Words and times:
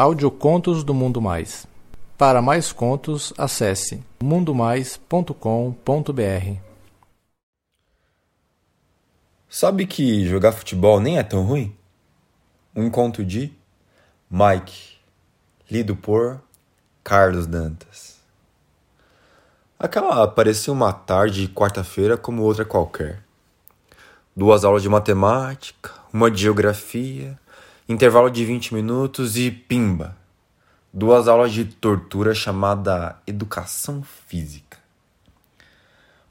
Audiocontos 0.00 0.84
do 0.84 0.94
Mundo 0.94 1.20
Mais. 1.20 1.66
Para 2.16 2.40
mais 2.40 2.70
contos, 2.70 3.34
acesse 3.36 4.00
mundomais.com.br. 4.22 6.60
Sabe 9.48 9.88
que 9.88 10.24
jogar 10.24 10.52
futebol 10.52 11.00
nem 11.00 11.18
é 11.18 11.24
tão 11.24 11.42
ruim? 11.42 11.76
Um 12.76 12.88
conto 12.88 13.24
de 13.24 13.52
Mike, 14.30 14.98
lido 15.68 15.96
por 15.96 16.40
Carlos 17.02 17.48
Dantas. 17.48 18.18
Aquela 19.76 20.28
parecia 20.28 20.72
uma 20.72 20.92
tarde 20.92 21.48
de 21.48 21.52
quarta-feira 21.52 22.16
como 22.16 22.44
outra 22.44 22.64
qualquer. 22.64 23.24
Duas 24.36 24.64
aulas 24.64 24.82
de 24.82 24.88
matemática, 24.88 25.90
uma 26.12 26.30
de 26.30 26.40
geografia, 26.40 27.36
intervalo 27.88 28.28
de 28.28 28.44
20 28.44 28.74
minutos 28.74 29.38
e 29.38 29.50
pimba! 29.50 30.14
Duas 30.92 31.26
aulas 31.26 31.52
de 31.52 31.64
tortura 31.64 32.34
chamada 32.34 33.16
Educação 33.26 34.02
Física. 34.02 34.76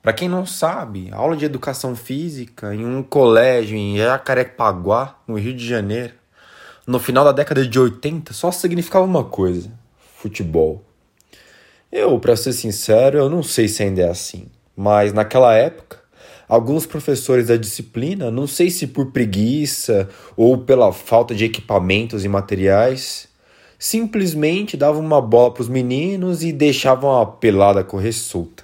Para 0.03 0.13
quem 0.13 0.29
não 0.29 0.45
sabe, 0.45 1.09
aula 1.11 1.35
de 1.35 1.45
Educação 1.45 1.95
Física 1.95 2.75
em 2.75 2.85
um 2.85 3.01
colégio 3.01 3.75
em 3.75 3.97
Jacarepaguá, 3.97 5.15
no 5.27 5.39
Rio 5.39 5.55
de 5.55 5.67
Janeiro, 5.67 6.13
no 6.85 6.99
final 6.99 7.25
da 7.25 7.31
década 7.31 7.65
de 7.65 7.79
80, 7.79 8.33
só 8.33 8.51
significava 8.51 9.03
uma 9.03 9.23
coisa: 9.23 9.71
futebol. 10.15 10.83
Eu, 11.91 12.19
para 12.19 12.35
ser 12.35 12.53
sincero, 12.53 13.17
eu 13.17 13.29
não 13.31 13.41
sei 13.41 13.67
se 13.67 13.81
ainda 13.81 14.03
é 14.03 14.09
assim, 14.09 14.45
mas 14.75 15.11
naquela 15.11 15.55
época, 15.55 15.97
alguns 16.47 16.85
professores 16.85 17.47
da 17.47 17.57
disciplina, 17.57 18.31
não 18.31 18.47
sei 18.47 18.69
se 18.69 18.87
por 18.87 19.07
preguiça 19.07 20.09
ou 20.35 20.57
pela 20.57 20.93
falta 20.93 21.35
de 21.35 21.45
equipamentos 21.45 22.23
e 22.23 22.27
materiais, 22.27 23.27
simplesmente 23.77 24.77
davam 24.77 25.01
uma 25.01 25.21
bola 25.21 25.53
para 25.53 25.61
os 25.61 25.69
meninos 25.69 26.43
e 26.43 26.51
deixavam 26.51 27.19
a 27.19 27.25
pelada 27.25 27.83
correr 27.83 28.13
solta. 28.13 28.63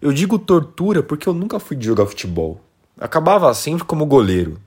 Eu 0.00 0.12
digo 0.12 0.38
tortura 0.38 1.02
porque 1.02 1.28
eu 1.28 1.34
nunca 1.34 1.60
fui 1.60 1.76
jogar 1.80 2.06
futebol. 2.06 2.60
Acabava 2.98 3.52
sempre 3.54 3.84
como 3.84 4.06
goleiro. 4.06 4.58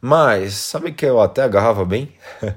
Mas 0.00 0.54
sabe 0.54 0.92
que 0.92 1.04
eu 1.04 1.20
até 1.20 1.42
agarrava 1.42 1.84
bem? 1.84 2.12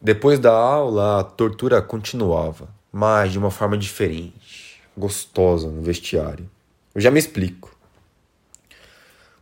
Depois 0.00 0.38
da 0.38 0.52
aula, 0.52 1.20
a 1.20 1.24
tortura 1.24 1.82
continuava, 1.82 2.68
mas 2.92 3.32
de 3.32 3.38
uma 3.38 3.50
forma 3.50 3.76
diferente, 3.76 4.80
gostosa 4.96 5.68
no 5.68 5.82
vestiário. 5.82 6.48
Eu 6.94 7.00
já 7.00 7.10
me 7.10 7.18
explico. 7.18 7.74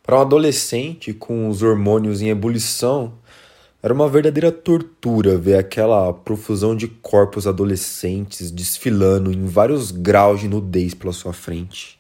Para 0.02 0.18
um 0.18 0.22
adolescente 0.22 1.12
com 1.12 1.48
os 1.48 1.62
hormônios 1.62 2.20
em 2.22 2.28
ebulição, 2.28 3.14
era 3.82 3.94
uma 3.94 4.08
verdadeira 4.08 4.52
tortura 4.52 5.38
ver 5.38 5.56
aquela 5.56 6.12
profusão 6.12 6.76
de 6.76 6.86
corpos 6.86 7.46
adolescentes 7.46 8.50
desfilando 8.50 9.32
em 9.32 9.46
vários 9.46 9.90
graus 9.90 10.40
de 10.40 10.48
nudez 10.48 10.94
pela 10.94 11.12
sua 11.12 11.32
frente. 11.32 11.98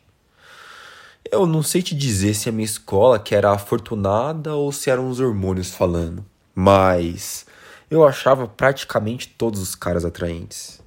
Eu 1.32 1.46
não 1.46 1.62
sei 1.62 1.80
te 1.80 1.94
dizer 1.94 2.34
se 2.34 2.48
a 2.48 2.52
minha 2.52 2.64
escola 2.64 3.18
que 3.18 3.34
era 3.34 3.52
afortunada 3.52 4.54
ou 4.54 4.70
se 4.72 4.90
eram 4.90 5.08
os 5.08 5.20
hormônios 5.20 5.70
falando, 5.70 6.24
mas 6.54 7.46
eu 7.90 8.06
achava 8.06 8.46
praticamente 8.46 9.28
todos 9.28 9.60
os 9.60 9.74
caras 9.74 10.04
atraentes. 10.04 10.80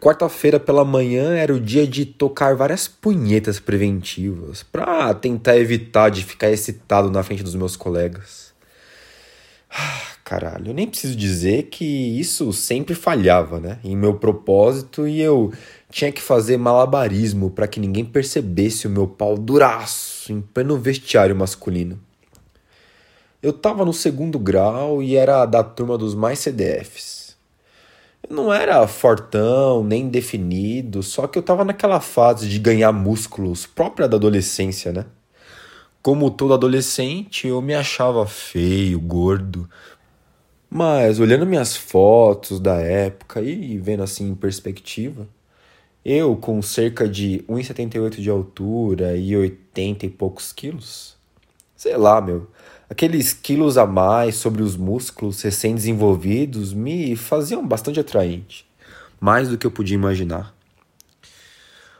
Quarta-feira 0.00 0.60
pela 0.60 0.84
manhã 0.84 1.34
era 1.34 1.52
o 1.52 1.58
dia 1.58 1.84
de 1.84 2.06
tocar 2.06 2.54
várias 2.54 2.86
punhetas 2.86 3.58
preventivas 3.58 4.62
para 4.62 5.12
tentar 5.12 5.56
evitar 5.58 6.08
de 6.08 6.24
ficar 6.24 6.50
excitado 6.50 7.10
na 7.10 7.24
frente 7.24 7.42
dos 7.42 7.56
meus 7.56 7.74
colegas. 7.74 8.54
Ah, 9.68 10.12
caralho, 10.22 10.68
eu 10.68 10.74
nem 10.74 10.86
preciso 10.86 11.16
dizer 11.16 11.64
que 11.64 11.84
isso 11.84 12.52
sempre 12.52 12.94
falhava, 12.94 13.58
né? 13.58 13.80
Em 13.82 13.96
meu 13.96 14.14
propósito 14.14 15.08
e 15.08 15.20
eu 15.20 15.52
tinha 15.90 16.12
que 16.12 16.22
fazer 16.22 16.56
malabarismo 16.56 17.50
para 17.50 17.66
que 17.66 17.80
ninguém 17.80 18.04
percebesse 18.04 18.86
o 18.86 18.90
meu 18.90 19.08
pau 19.08 19.36
duraço 19.36 20.32
em 20.32 20.40
pleno 20.40 20.78
vestiário 20.78 21.34
masculino. 21.34 21.98
Eu 23.42 23.52
tava 23.52 23.84
no 23.84 23.92
segundo 23.92 24.38
grau 24.38 25.02
e 25.02 25.16
era 25.16 25.44
da 25.44 25.64
turma 25.64 25.98
dos 25.98 26.14
mais 26.14 26.38
CDFs. 26.38 27.27
Não 28.30 28.52
era 28.52 28.86
fortão, 28.86 29.82
nem 29.82 30.08
definido, 30.08 31.02
só 31.02 31.26
que 31.26 31.38
eu 31.38 31.42
tava 31.42 31.64
naquela 31.64 31.98
fase 31.98 32.46
de 32.46 32.58
ganhar 32.58 32.92
músculos 32.92 33.64
própria 33.64 34.06
da 34.06 34.16
adolescência, 34.18 34.92
né? 34.92 35.06
Como 36.02 36.30
todo 36.30 36.52
adolescente, 36.52 37.48
eu 37.48 37.62
me 37.62 37.74
achava 37.74 38.26
feio, 38.26 39.00
gordo. 39.00 39.68
Mas 40.70 41.18
olhando 41.18 41.46
minhas 41.46 41.74
fotos 41.74 42.60
da 42.60 42.74
época 42.76 43.40
e 43.40 43.78
vendo 43.78 44.02
assim 44.02 44.28
em 44.28 44.34
perspectiva, 44.34 45.26
eu 46.04 46.36
com 46.36 46.60
cerca 46.60 47.08
de 47.08 47.44
1,78 47.48 48.20
de 48.20 48.30
altura 48.30 49.16
e 49.16 49.34
80 49.36 50.06
e 50.06 50.10
poucos 50.10 50.52
quilos, 50.52 51.16
sei 51.74 51.96
lá, 51.96 52.20
meu, 52.20 52.48
Aqueles 52.90 53.34
quilos 53.34 53.76
a 53.76 53.86
mais 53.86 54.36
sobre 54.36 54.62
os 54.62 54.74
músculos 54.74 55.42
recém-desenvolvidos 55.42 56.72
me 56.72 57.14
faziam 57.16 57.66
bastante 57.66 58.00
atraente, 58.00 58.66
mais 59.20 59.50
do 59.50 59.58
que 59.58 59.66
eu 59.66 59.70
podia 59.70 59.94
imaginar. 59.94 60.54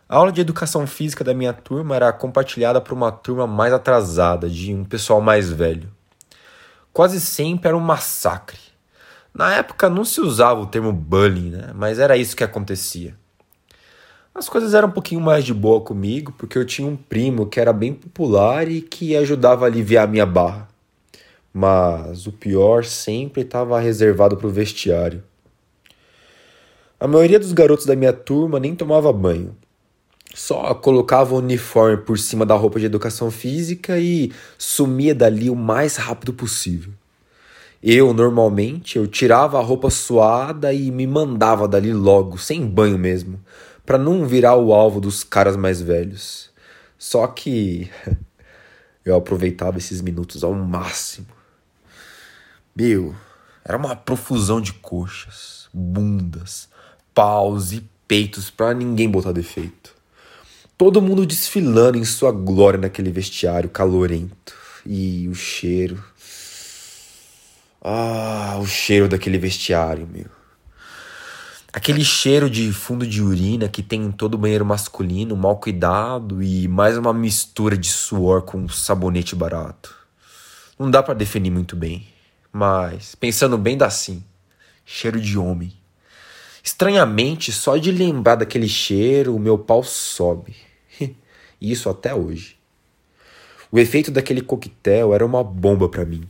A 0.09 0.16
aula 0.16 0.32
de 0.32 0.41
educação 0.41 0.87
física 0.87 1.22
da 1.22 1.34
minha 1.34 1.53
turma 1.53 1.94
era 1.94 2.10
compartilhada 2.10 2.81
por 2.81 2.94
uma 2.94 3.12
turma 3.12 3.47
mais 3.47 3.71
atrasada, 3.71 4.48
de 4.48 4.72
um 4.72 4.82
pessoal 4.82 5.21
mais 5.21 5.50
velho. 5.50 5.91
Quase 6.91 7.21
sempre 7.21 7.69
era 7.69 7.77
um 7.77 7.81
massacre. 7.81 8.59
Na 9.34 9.54
época 9.56 9.91
não 9.91 10.06
se 10.06 10.22
usava 10.22 10.59
o 10.59 10.66
termo 10.66 10.91
bullying, 10.91 11.50
né? 11.50 11.71
mas 11.75 11.98
era 11.98 12.16
isso 12.16 12.34
que 12.34 12.43
acontecia. 12.43 13.15
As 14.34 14.48
coisas 14.48 14.72
eram 14.72 14.88
um 14.88 14.93
pouquinho 14.93 15.21
mais 15.21 15.44
de 15.44 15.53
boa 15.53 15.82
comigo, 15.82 16.32
porque 16.38 16.56
eu 16.56 16.65
tinha 16.65 16.88
um 16.88 16.97
primo 16.97 17.44
que 17.44 17.60
era 17.60 17.75
bem 17.75 17.93
popular 17.93 18.66
e 18.66 18.81
que 18.81 19.15
ajudava 19.15 19.66
a 19.66 19.69
aliviar 19.69 20.04
a 20.04 20.10
minha 20.10 20.25
barra 20.25 20.67
mas 21.53 22.26
o 22.26 22.32
pior 22.32 22.84
sempre 22.84 23.42
estava 23.42 23.81
reservado 23.81 24.36
para 24.36 24.47
o 24.47 24.50
vestiário. 24.50 25.22
A 27.00 27.06
maioria 27.06 27.38
dos 27.38 27.53
garotos 27.53 27.86
da 27.86 27.94
minha 27.94 28.12
turma 28.12 28.59
nem 28.59 28.75
tomava 28.75 29.12
banho. 29.12 29.56
Só 30.34 30.75
colocava 30.75 31.34
o 31.34 31.38
uniforme 31.38 31.97
por 31.97 32.19
cima 32.19 32.44
da 32.44 32.54
roupa 32.54 32.78
de 32.78 32.86
educação 32.86 33.31
física 33.31 33.98
e 33.98 34.32
sumia 34.56 35.14
dali 35.14 35.48
o 35.48 35.56
mais 35.56 35.97
rápido 35.97 36.32
possível. 36.32 36.92
Eu, 37.82 38.12
normalmente, 38.12 38.98
eu 38.98 39.06
tirava 39.06 39.59
a 39.59 39.62
roupa 39.62 39.88
suada 39.91 40.72
e 40.72 40.91
me 40.91 41.06
mandava 41.06 41.69
dali 41.69 41.92
logo, 41.92 42.36
sem 42.36 42.66
banho 42.66 42.98
mesmo, 42.98 43.41
para 43.86 43.97
não 43.97 44.26
virar 44.26 44.56
o 44.56 44.72
alvo 44.72 45.00
dos 45.00 45.22
caras 45.22 45.56
mais 45.56 45.80
velhos. 45.80 46.50
Só 46.98 47.26
que 47.28 47.88
eu 49.10 49.16
aproveitava 49.16 49.78
esses 49.78 50.00
minutos 50.00 50.44
ao 50.44 50.54
máximo. 50.54 51.26
Meu, 52.74 53.14
era 53.64 53.76
uma 53.76 53.96
profusão 53.96 54.60
de 54.60 54.72
coxas, 54.72 55.69
bundas, 55.72 56.69
paus 57.12 57.72
e 57.72 57.84
peitos 58.06 58.50
para 58.50 58.72
ninguém 58.72 59.10
botar 59.10 59.32
defeito. 59.32 59.94
Todo 60.76 61.02
mundo 61.02 61.26
desfilando 61.26 61.98
em 61.98 62.04
sua 62.04 62.30
glória 62.30 62.78
naquele 62.78 63.10
vestiário 63.10 63.68
calorento. 63.68 64.54
E 64.86 65.28
o 65.28 65.34
cheiro. 65.34 66.02
Ah, 67.82 68.56
o 68.60 68.66
cheiro 68.66 69.08
daquele 69.08 69.38
vestiário, 69.38 70.06
meu. 70.06 70.38
Aquele 71.78 72.05
cheiro 72.05 72.50
de 72.50 72.72
fundo 72.72 73.06
de 73.06 73.22
urina 73.22 73.69
que 73.69 73.84
tem 73.84 74.03
em 74.03 74.11
todo 74.11 74.37
banheiro 74.37 74.65
masculino, 74.65 75.37
mal 75.37 75.59
cuidado 75.59 76.43
e 76.43 76.66
mais 76.66 76.99
uma 76.99 77.15
mistura 77.15 77.78
de 77.78 77.87
suor 77.87 78.43
com 78.43 78.69
sabonete 78.69 79.37
barato. 79.37 79.94
Não 80.77 80.91
dá 80.91 81.05
para 81.05 81.15
definir 81.15 81.50
muito 81.53 81.77
bem. 81.77 82.09
Mas, 82.53 83.15
pensando 83.15 83.56
bem, 83.56 83.78
dá 83.78 83.89
sim. 83.91 84.25
Cheiro 84.84 85.21
de 85.21 85.39
homem. 85.39 85.72
Estranhamente, 86.65 87.53
só 87.53 87.77
de 87.77 87.92
lembrar 87.92 88.34
daquele 88.34 88.69
cheiro, 88.69 89.36
o 89.36 89.39
meu 89.39 89.57
pau 89.57 89.84
sobe. 89.84 90.57
Isso 91.63 91.89
até 91.89 92.13
hoje. 92.13 92.59
O 93.71 93.78
efeito 93.78 94.10
daquele 94.10 94.41
coquetel 94.41 95.15
era 95.15 95.24
uma 95.24 95.45
bomba 95.45 95.89
para 95.89 96.04
mim. 96.04 96.28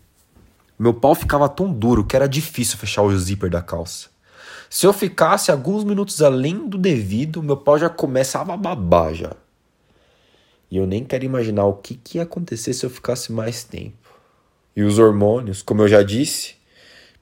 Meu 0.78 0.92
pau 0.92 1.14
ficava 1.14 1.48
tão 1.48 1.72
duro 1.72 2.04
que 2.04 2.14
era 2.14 2.28
difícil 2.28 2.76
fechar 2.76 3.00
o 3.00 3.18
zíper 3.18 3.48
da 3.48 3.62
calça. 3.62 4.17
Se 4.70 4.86
eu 4.86 4.92
ficasse 4.92 5.50
alguns 5.50 5.84
minutos 5.84 6.22
além 6.22 6.68
do 6.68 6.76
devido, 6.76 7.42
meu 7.42 7.56
pau 7.56 7.78
já 7.78 7.88
começava 7.88 8.54
a 8.54 8.56
babar 8.56 9.14
já. 9.14 9.32
E 10.70 10.76
eu 10.76 10.86
nem 10.86 11.04
quero 11.04 11.24
imaginar 11.24 11.64
o 11.64 11.74
que, 11.74 11.94
que 11.94 12.18
ia 12.18 12.24
acontecer 12.24 12.74
se 12.74 12.84
eu 12.84 12.90
ficasse 12.90 13.32
mais 13.32 13.64
tempo 13.64 14.08
e 14.78 14.82
os 14.84 14.96
hormônios, 14.96 15.60
como 15.60 15.82
eu 15.82 15.88
já 15.88 16.04
disse, 16.04 16.54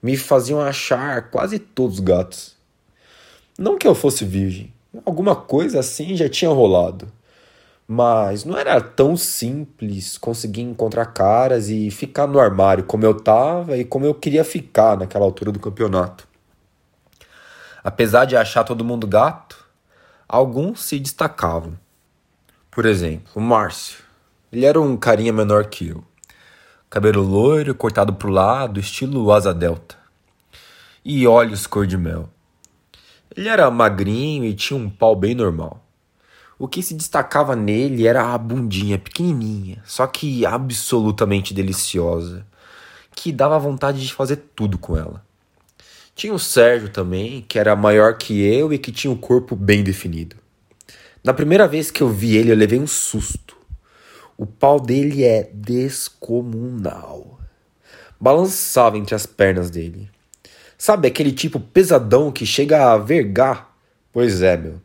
me 0.02 0.14
faziam 0.14 0.60
achar 0.60 1.30
quase 1.30 1.58
todos 1.58 2.00
gatos. 2.00 2.54
Não 3.58 3.78
que 3.78 3.88
eu 3.88 3.94
fosse 3.94 4.26
virgem, 4.26 4.70
alguma 5.06 5.34
coisa 5.34 5.80
assim 5.80 6.14
já 6.14 6.28
tinha 6.28 6.50
rolado. 6.50 7.10
Mas 7.88 8.44
não 8.44 8.58
era 8.58 8.78
tão 8.78 9.16
simples 9.16 10.18
conseguir 10.18 10.60
encontrar 10.60 11.06
caras 11.06 11.70
e 11.70 11.90
ficar 11.90 12.26
no 12.26 12.38
armário 12.38 12.84
como 12.84 13.06
eu 13.06 13.14
tava 13.14 13.78
e 13.78 13.86
como 13.86 14.04
eu 14.04 14.12
queria 14.12 14.44
ficar 14.44 14.98
naquela 14.98 15.24
altura 15.24 15.50
do 15.50 15.58
campeonato. 15.58 16.28
Apesar 17.86 18.24
de 18.24 18.36
achar 18.36 18.64
todo 18.64 18.84
mundo 18.84 19.06
gato, 19.06 19.64
alguns 20.28 20.82
se 20.82 20.98
destacavam. 20.98 21.78
Por 22.68 22.84
exemplo, 22.84 23.30
o 23.32 23.40
Márcio. 23.40 24.02
Ele 24.50 24.66
era 24.66 24.80
um 24.80 24.96
carinha 24.96 25.32
menor 25.32 25.66
que 25.66 25.90
eu. 25.90 26.02
Cabelo 26.90 27.22
loiro, 27.22 27.76
cortado 27.76 28.12
pro 28.12 28.28
lado, 28.28 28.80
estilo 28.80 29.30
asa 29.30 29.54
delta. 29.54 29.96
E 31.04 31.28
olhos 31.28 31.64
cor 31.68 31.86
de 31.86 31.96
mel. 31.96 32.28
Ele 33.36 33.48
era 33.48 33.70
magrinho 33.70 34.44
e 34.44 34.52
tinha 34.52 34.76
um 34.76 34.90
pau 34.90 35.14
bem 35.14 35.36
normal. 35.36 35.80
O 36.58 36.66
que 36.66 36.82
se 36.82 36.92
destacava 36.92 37.54
nele 37.54 38.04
era 38.04 38.34
a 38.34 38.36
bundinha 38.36 38.98
pequenininha, 38.98 39.80
só 39.86 40.08
que 40.08 40.44
absolutamente 40.44 41.54
deliciosa, 41.54 42.44
que 43.14 43.30
dava 43.30 43.56
vontade 43.60 44.04
de 44.04 44.12
fazer 44.12 44.38
tudo 44.56 44.76
com 44.76 44.96
ela. 44.96 45.25
Tinha 46.16 46.32
o 46.32 46.38
Sérgio 46.38 46.88
também, 46.88 47.44
que 47.46 47.58
era 47.58 47.76
maior 47.76 48.16
que 48.16 48.42
eu 48.42 48.72
e 48.72 48.78
que 48.78 48.90
tinha 48.90 49.10
o 49.10 49.14
um 49.14 49.18
corpo 49.18 49.54
bem 49.54 49.84
definido. 49.84 50.34
Na 51.22 51.34
primeira 51.34 51.68
vez 51.68 51.90
que 51.90 52.02
eu 52.02 52.08
vi 52.08 52.38
ele, 52.38 52.50
eu 52.50 52.56
levei 52.56 52.78
um 52.78 52.86
susto. 52.86 53.54
O 54.34 54.46
pau 54.46 54.80
dele 54.80 55.24
é 55.24 55.50
descomunal. 55.52 57.38
Balançava 58.18 58.96
entre 58.96 59.14
as 59.14 59.26
pernas 59.26 59.68
dele. 59.68 60.08
Sabe 60.78 61.06
aquele 61.06 61.32
tipo 61.32 61.60
pesadão 61.60 62.32
que 62.32 62.46
chega 62.46 62.94
a 62.94 62.96
vergar? 62.96 63.76
Pois 64.10 64.40
é, 64.40 64.56
meu. 64.56 64.80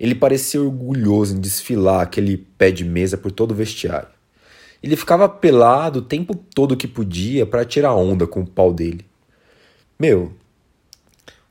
Ele 0.00 0.14
parecia 0.14 0.62
orgulhoso 0.62 1.36
em 1.36 1.40
desfilar 1.40 2.00
aquele 2.00 2.38
pé 2.38 2.70
de 2.70 2.86
mesa 2.86 3.18
por 3.18 3.30
todo 3.30 3.50
o 3.50 3.54
vestiário. 3.54 4.08
Ele 4.82 4.96
ficava 4.96 5.28
pelado 5.28 5.98
o 5.98 6.02
tempo 6.02 6.34
todo 6.34 6.74
que 6.74 6.88
podia 6.88 7.44
para 7.44 7.66
tirar 7.66 7.94
onda 7.94 8.26
com 8.26 8.40
o 8.40 8.46
pau 8.46 8.72
dele. 8.72 9.07
Meu, 9.98 10.32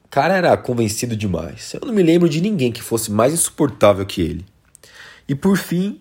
o 0.05 0.07
cara 0.09 0.37
era 0.37 0.55
convencido 0.55 1.17
demais. 1.17 1.73
Eu 1.73 1.81
não 1.85 1.93
me 1.93 2.01
lembro 2.01 2.29
de 2.29 2.39
ninguém 2.39 2.71
que 2.71 2.81
fosse 2.81 3.11
mais 3.11 3.33
insuportável 3.33 4.05
que 4.05 4.21
ele. 4.21 4.45
E 5.27 5.35
por 5.35 5.57
fim, 5.57 5.99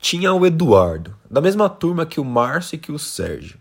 tinha 0.00 0.32
o 0.34 0.44
Eduardo, 0.44 1.16
da 1.30 1.40
mesma 1.40 1.68
turma 1.68 2.04
que 2.04 2.18
o 2.18 2.24
Márcio 2.24 2.74
e 2.74 2.78
que 2.78 2.90
o 2.90 2.98
Sérgio. 2.98 3.58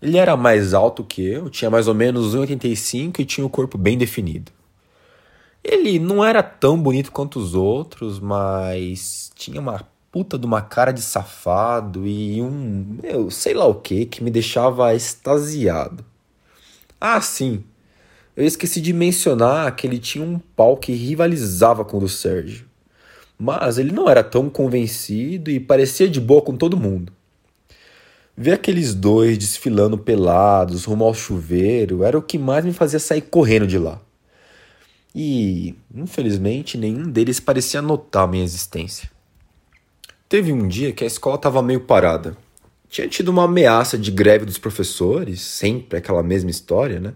Ele 0.00 0.18
era 0.18 0.36
mais 0.36 0.72
alto 0.72 1.02
que 1.02 1.20
eu, 1.26 1.50
tinha 1.50 1.68
mais 1.68 1.88
ou 1.88 1.94
menos 1.94 2.36
1,85 2.36 3.18
e 3.18 3.24
tinha 3.24 3.44
o 3.44 3.50
corpo 3.50 3.76
bem 3.76 3.98
definido. 3.98 4.52
Ele 5.64 5.98
não 5.98 6.24
era 6.24 6.44
tão 6.44 6.80
bonito 6.80 7.10
quanto 7.10 7.40
os 7.40 7.56
outros, 7.56 8.20
mas 8.20 9.32
tinha 9.34 9.60
uma 9.60 9.84
puta 10.12 10.38
de 10.38 10.46
uma 10.46 10.62
cara 10.62 10.92
de 10.92 11.02
safado 11.02 12.06
e 12.06 12.40
um, 12.40 12.98
meu, 13.02 13.32
sei 13.32 13.52
lá 13.52 13.66
o 13.66 13.74
que, 13.74 14.06
que 14.06 14.22
me 14.22 14.30
deixava 14.30 14.94
extasiado. 14.94 16.04
Ah, 17.06 17.20
sim. 17.20 17.62
Eu 18.34 18.46
esqueci 18.46 18.80
de 18.80 18.90
mencionar 18.90 19.76
que 19.76 19.86
ele 19.86 19.98
tinha 19.98 20.24
um 20.24 20.38
pau 20.38 20.74
que 20.74 20.90
rivalizava 20.90 21.84
com 21.84 21.98
o 21.98 22.00
do 22.00 22.08
Sérgio. 22.08 22.64
Mas 23.38 23.76
ele 23.76 23.92
não 23.92 24.08
era 24.08 24.24
tão 24.24 24.48
convencido 24.48 25.50
e 25.50 25.60
parecia 25.60 26.08
de 26.08 26.18
boa 26.18 26.40
com 26.40 26.56
todo 26.56 26.78
mundo. 26.78 27.12
Ver 28.34 28.52
aqueles 28.52 28.94
dois 28.94 29.36
desfilando 29.36 29.98
pelados 29.98 30.86
rumo 30.86 31.04
ao 31.04 31.12
chuveiro 31.12 32.02
era 32.02 32.16
o 32.16 32.22
que 32.22 32.38
mais 32.38 32.64
me 32.64 32.72
fazia 32.72 32.98
sair 32.98 33.20
correndo 33.20 33.66
de 33.66 33.76
lá. 33.76 34.00
E, 35.14 35.74
infelizmente, 35.94 36.78
nenhum 36.78 37.10
deles 37.10 37.38
parecia 37.38 37.82
notar 37.82 38.26
minha 38.26 38.42
existência. 38.42 39.10
Teve 40.26 40.54
um 40.54 40.66
dia 40.66 40.90
que 40.90 41.04
a 41.04 41.06
escola 41.06 41.36
estava 41.36 41.60
meio 41.60 41.80
parada. 41.80 42.34
Tinha 42.94 43.08
tido 43.08 43.30
uma 43.30 43.42
ameaça 43.42 43.98
de 43.98 44.08
greve 44.12 44.44
dos 44.44 44.56
professores, 44.56 45.40
sempre 45.40 45.98
aquela 45.98 46.22
mesma 46.22 46.48
história, 46.48 47.00
né? 47.00 47.12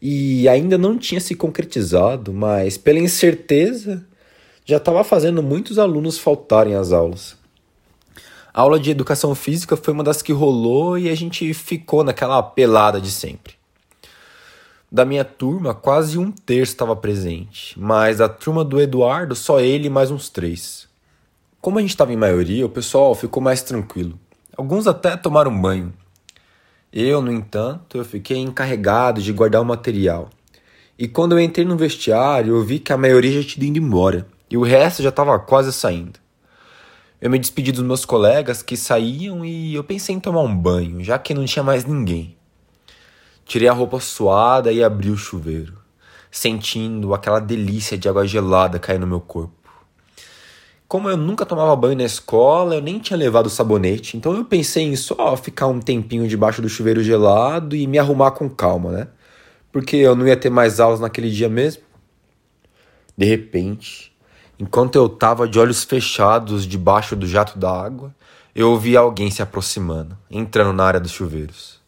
E 0.00 0.48
ainda 0.48 0.78
não 0.78 0.96
tinha 0.96 1.20
se 1.20 1.34
concretizado, 1.34 2.32
mas 2.32 2.78
pela 2.78 2.98
incerteza 2.98 4.02
já 4.64 4.78
estava 4.78 5.04
fazendo 5.04 5.42
muitos 5.42 5.78
alunos 5.78 6.18
faltarem 6.18 6.74
às 6.74 6.90
aulas. 6.90 7.36
A 8.54 8.62
aula 8.62 8.80
de 8.80 8.90
educação 8.90 9.34
física 9.34 9.76
foi 9.76 9.92
uma 9.92 10.02
das 10.02 10.22
que 10.22 10.32
rolou 10.32 10.96
e 10.96 11.10
a 11.10 11.14
gente 11.14 11.52
ficou 11.52 12.02
naquela 12.02 12.42
pelada 12.42 12.98
de 12.98 13.10
sempre. 13.10 13.56
Da 14.90 15.04
minha 15.04 15.22
turma, 15.22 15.74
quase 15.74 16.16
um 16.16 16.32
terço 16.32 16.72
estava 16.72 16.96
presente, 16.96 17.78
mas 17.78 18.22
a 18.22 18.28
turma 18.30 18.64
do 18.64 18.80
Eduardo, 18.80 19.34
só 19.34 19.60
ele 19.60 19.88
e 19.88 19.90
mais 19.90 20.10
uns 20.10 20.30
três. 20.30 20.88
Como 21.60 21.78
a 21.78 21.82
gente 21.82 21.90
estava 21.90 22.10
em 22.10 22.16
maioria, 22.16 22.64
o 22.64 22.70
pessoal 22.70 23.14
ficou 23.14 23.42
mais 23.42 23.60
tranquilo. 23.62 24.18
Alguns 24.56 24.86
até 24.86 25.16
tomaram 25.16 25.60
banho. 25.60 25.92
Eu, 26.92 27.20
no 27.20 27.32
entanto, 27.32 27.98
eu 27.98 28.04
fiquei 28.04 28.38
encarregado 28.38 29.20
de 29.20 29.32
guardar 29.32 29.60
o 29.60 29.64
material. 29.64 30.30
E 30.96 31.08
quando 31.08 31.32
eu 31.32 31.40
entrei 31.40 31.66
no 31.66 31.76
vestiário, 31.76 32.54
eu 32.54 32.62
vi 32.62 32.78
que 32.78 32.92
a 32.92 32.96
maioria 32.96 33.42
já 33.42 33.48
tinha 33.48 33.66
ido 33.66 33.78
embora 33.78 34.28
e 34.48 34.56
o 34.56 34.62
resto 34.62 35.02
já 35.02 35.08
estava 35.08 35.36
quase 35.40 35.72
saindo. 35.72 36.20
Eu 37.20 37.30
me 37.30 37.38
despedi 37.38 37.72
dos 37.72 37.82
meus 37.82 38.04
colegas 38.04 38.62
que 38.62 38.76
saíam 38.76 39.44
e 39.44 39.74
eu 39.74 39.82
pensei 39.82 40.14
em 40.14 40.20
tomar 40.20 40.42
um 40.42 40.56
banho, 40.56 41.02
já 41.02 41.18
que 41.18 41.34
não 41.34 41.44
tinha 41.46 41.62
mais 41.64 41.84
ninguém. 41.84 42.36
Tirei 43.44 43.66
a 43.66 43.72
roupa 43.72 43.98
suada 43.98 44.70
e 44.70 44.84
abri 44.84 45.10
o 45.10 45.16
chuveiro, 45.16 45.74
sentindo 46.30 47.12
aquela 47.12 47.40
delícia 47.40 47.98
de 47.98 48.08
água 48.08 48.24
gelada 48.24 48.78
cair 48.78 49.00
no 49.00 49.06
meu 49.06 49.20
corpo. 49.20 49.53
Como 50.94 51.08
eu 51.08 51.16
nunca 51.16 51.44
tomava 51.44 51.74
banho 51.74 51.98
na 51.98 52.04
escola, 52.04 52.76
eu 52.76 52.80
nem 52.80 53.00
tinha 53.00 53.16
levado 53.16 53.50
sabonete, 53.50 54.16
então 54.16 54.32
eu 54.32 54.44
pensei 54.44 54.84
em 54.84 54.94
só 54.94 55.36
ficar 55.36 55.66
um 55.66 55.80
tempinho 55.80 56.28
debaixo 56.28 56.62
do 56.62 56.68
chuveiro 56.68 57.02
gelado 57.02 57.74
e 57.74 57.84
me 57.84 57.98
arrumar 57.98 58.30
com 58.30 58.48
calma, 58.48 58.92
né? 58.92 59.08
Porque 59.72 59.96
eu 59.96 60.14
não 60.14 60.24
ia 60.24 60.36
ter 60.36 60.50
mais 60.50 60.78
aulas 60.78 61.00
naquele 61.00 61.32
dia 61.32 61.48
mesmo. 61.48 61.82
De 63.18 63.26
repente, 63.26 64.14
Enquanto 64.56 64.94
eu 64.94 65.06
estava 65.06 65.48
de 65.48 65.58
olhos 65.58 65.82
fechados 65.82 66.64
debaixo 66.64 67.16
do 67.16 67.26
jato 67.26 67.58
d'água, 67.58 68.14
eu 68.54 68.70
ouvi 68.70 68.96
alguém 68.96 69.32
se 69.32 69.42
aproximando, 69.42 70.16
entrando 70.30 70.72
na 70.72 70.84
área 70.84 71.00
dos 71.00 71.10
chuveiros. 71.10 71.80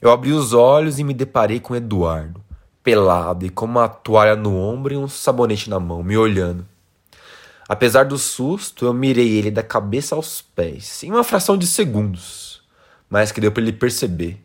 Eu 0.00 0.12
abri 0.12 0.30
os 0.30 0.52
olhos 0.52 1.00
e 1.00 1.02
me 1.02 1.12
deparei 1.12 1.58
com 1.58 1.74
Eduardo, 1.74 2.40
pelado 2.84 3.44
e 3.44 3.50
com 3.50 3.64
uma 3.64 3.88
toalha 3.88 4.36
no 4.36 4.56
ombro 4.56 4.94
e 4.94 4.96
um 4.96 5.08
sabonete 5.08 5.68
na 5.68 5.80
mão, 5.80 6.04
me 6.04 6.16
olhando. 6.16 6.64
Apesar 7.68 8.04
do 8.04 8.16
susto, 8.16 8.86
eu 8.86 8.94
mirei 8.94 9.36
ele 9.36 9.50
da 9.50 9.62
cabeça 9.62 10.14
aos 10.14 10.40
pés, 10.40 11.02
em 11.02 11.10
uma 11.10 11.22
fração 11.22 11.58
de 11.58 11.66
segundos, 11.66 12.62
mas 13.10 13.30
que 13.30 13.42
deu 13.42 13.52
para 13.52 13.62
ele 13.62 13.74
perceber. 13.74 14.42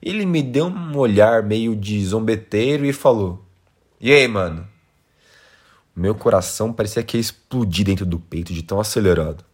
Ele 0.00 0.24
me 0.24 0.42
deu 0.42 0.66
um 0.66 0.96
olhar 0.96 1.42
meio 1.42 1.74
de 1.74 2.04
zombeteiro 2.04 2.86
e 2.86 2.92
falou: 2.92 3.44
E 4.00 4.12
aí, 4.12 4.28
mano? 4.28 4.68
Meu 5.94 6.14
coração 6.14 6.72
parecia 6.72 7.02
que 7.02 7.16
ia 7.16 7.20
explodir 7.20 7.84
dentro 7.84 8.06
do 8.06 8.18
peito 8.18 8.52
de 8.52 8.62
tão 8.62 8.80
acelerado. 8.80 9.44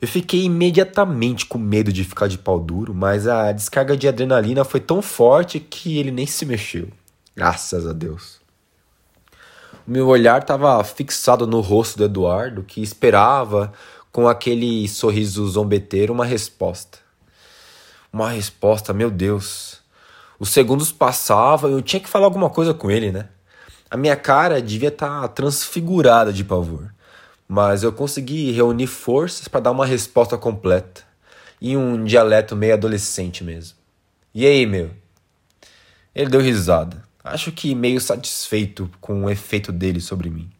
Eu 0.00 0.08
fiquei 0.08 0.42
imediatamente 0.44 1.46
com 1.46 1.58
medo 1.58 1.92
de 1.92 2.02
ficar 2.02 2.26
de 2.26 2.38
pau 2.38 2.58
duro, 2.58 2.94
mas 2.94 3.28
a 3.28 3.52
descarga 3.52 3.96
de 3.96 4.08
adrenalina 4.08 4.64
foi 4.64 4.80
tão 4.80 5.00
forte 5.02 5.60
que 5.60 5.98
ele 5.98 6.10
nem 6.10 6.26
se 6.26 6.44
mexeu. 6.44 6.88
Graças 7.36 7.86
a 7.86 7.92
Deus. 7.92 8.41
O 9.86 9.90
meu 9.90 10.06
olhar 10.06 10.40
estava 10.40 10.82
fixado 10.84 11.46
no 11.46 11.60
rosto 11.60 11.98
do 11.98 12.04
Eduardo, 12.04 12.62
que 12.62 12.80
esperava, 12.80 13.72
com 14.12 14.28
aquele 14.28 14.86
sorriso 14.88 15.48
zombeteiro, 15.48 16.12
uma 16.12 16.24
resposta. 16.24 16.98
Uma 18.12 18.30
resposta, 18.30 18.92
meu 18.92 19.10
Deus. 19.10 19.80
Os 20.38 20.50
segundos 20.50 20.92
passavam 20.92 21.70
e 21.70 21.72
eu 21.72 21.82
tinha 21.82 21.98
que 21.98 22.08
falar 22.08 22.26
alguma 22.26 22.50
coisa 22.50 22.72
com 22.72 22.90
ele, 22.90 23.10
né? 23.10 23.28
A 23.90 23.96
minha 23.96 24.16
cara 24.16 24.62
devia 24.62 24.88
estar 24.88 25.22
tá 25.22 25.28
transfigurada 25.28 26.32
de 26.32 26.44
pavor, 26.44 26.94
mas 27.48 27.82
eu 27.82 27.92
consegui 27.92 28.52
reunir 28.52 28.86
forças 28.86 29.48
para 29.48 29.60
dar 29.60 29.70
uma 29.70 29.86
resposta 29.86 30.38
completa, 30.38 31.02
em 31.60 31.76
um 31.76 32.04
dialeto 32.04 32.54
meio 32.54 32.74
adolescente 32.74 33.42
mesmo. 33.42 33.76
E 34.34 34.46
aí, 34.46 34.64
meu? 34.64 34.90
Ele 36.14 36.30
deu 36.30 36.40
risada, 36.40 37.02
acho 37.22 37.52
que 37.52 37.74
meio 37.74 38.00
satisfeito 38.00 38.90
com 39.00 39.24
o 39.24 39.30
efeito 39.30 39.70
dele 39.70 40.00
sobre 40.00 40.30
mim, 40.30 40.50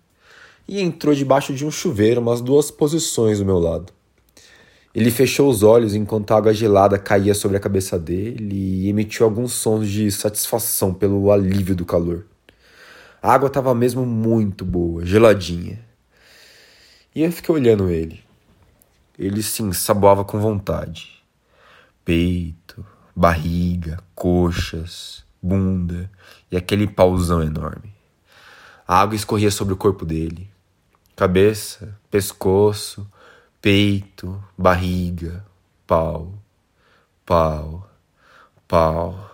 e 0.67 0.81
entrou 0.81 1.15
debaixo 1.15 1.53
de 1.53 1.67
um 1.67 1.71
chuveiro 1.71 2.21
umas 2.21 2.41
duas 2.41 2.71
posições 2.71 3.39
do 3.39 3.45
meu 3.45 3.59
lado. 3.59 3.93
Ele 4.95 5.11
fechou 5.11 5.49
os 5.49 5.63
olhos 5.63 5.95
enquanto 5.95 6.33
a 6.33 6.37
água 6.37 6.53
gelada 6.53 6.99
caía 6.99 7.35
sobre 7.35 7.57
a 7.57 7.61
cabeça 7.61 7.99
dele 7.99 8.55
e 8.55 8.89
emitiu 8.89 9.25
alguns 9.25 9.53
sons 9.53 9.89
de 9.89 10.11
satisfação 10.11 10.93
pelo 10.93 11.33
alívio 11.33 11.75
do 11.75 11.87
calor. 11.87 12.27
A 13.23 13.33
água 13.33 13.47
estava 13.47 13.75
mesmo 13.75 14.05
muito 14.05 14.65
boa, 14.65 15.07
geladinha. 15.07 15.81
E 17.15 17.23
eu 17.23 17.33
fiquei 17.33 17.55
olhando 17.55 17.89
ele. 17.89 18.23
Ele 19.19 19.43
se 19.43 19.63
ensaboava 19.63 20.25
com 20.25 20.39
vontade. 20.39 21.23
Peito, 22.05 22.85
barriga, 23.15 23.99
coxas, 24.15 25.25
bunda 25.43 26.11
e 26.51 26.57
aquele 26.57 26.87
pauzão 26.87 27.43
enorme. 27.43 27.93
A 28.87 29.01
água 29.01 29.17
escorria 29.17 29.51
sobre 29.51 29.75
o 29.75 29.77
corpo 29.77 30.05
dele. 30.05 30.51
Cabeça, 31.17 31.99
pescoço, 32.11 33.07
peito, 33.61 34.43
barriga, 34.57 35.45
pau, 35.87 36.35
pau, 37.25 37.89
pau. 38.69 39.31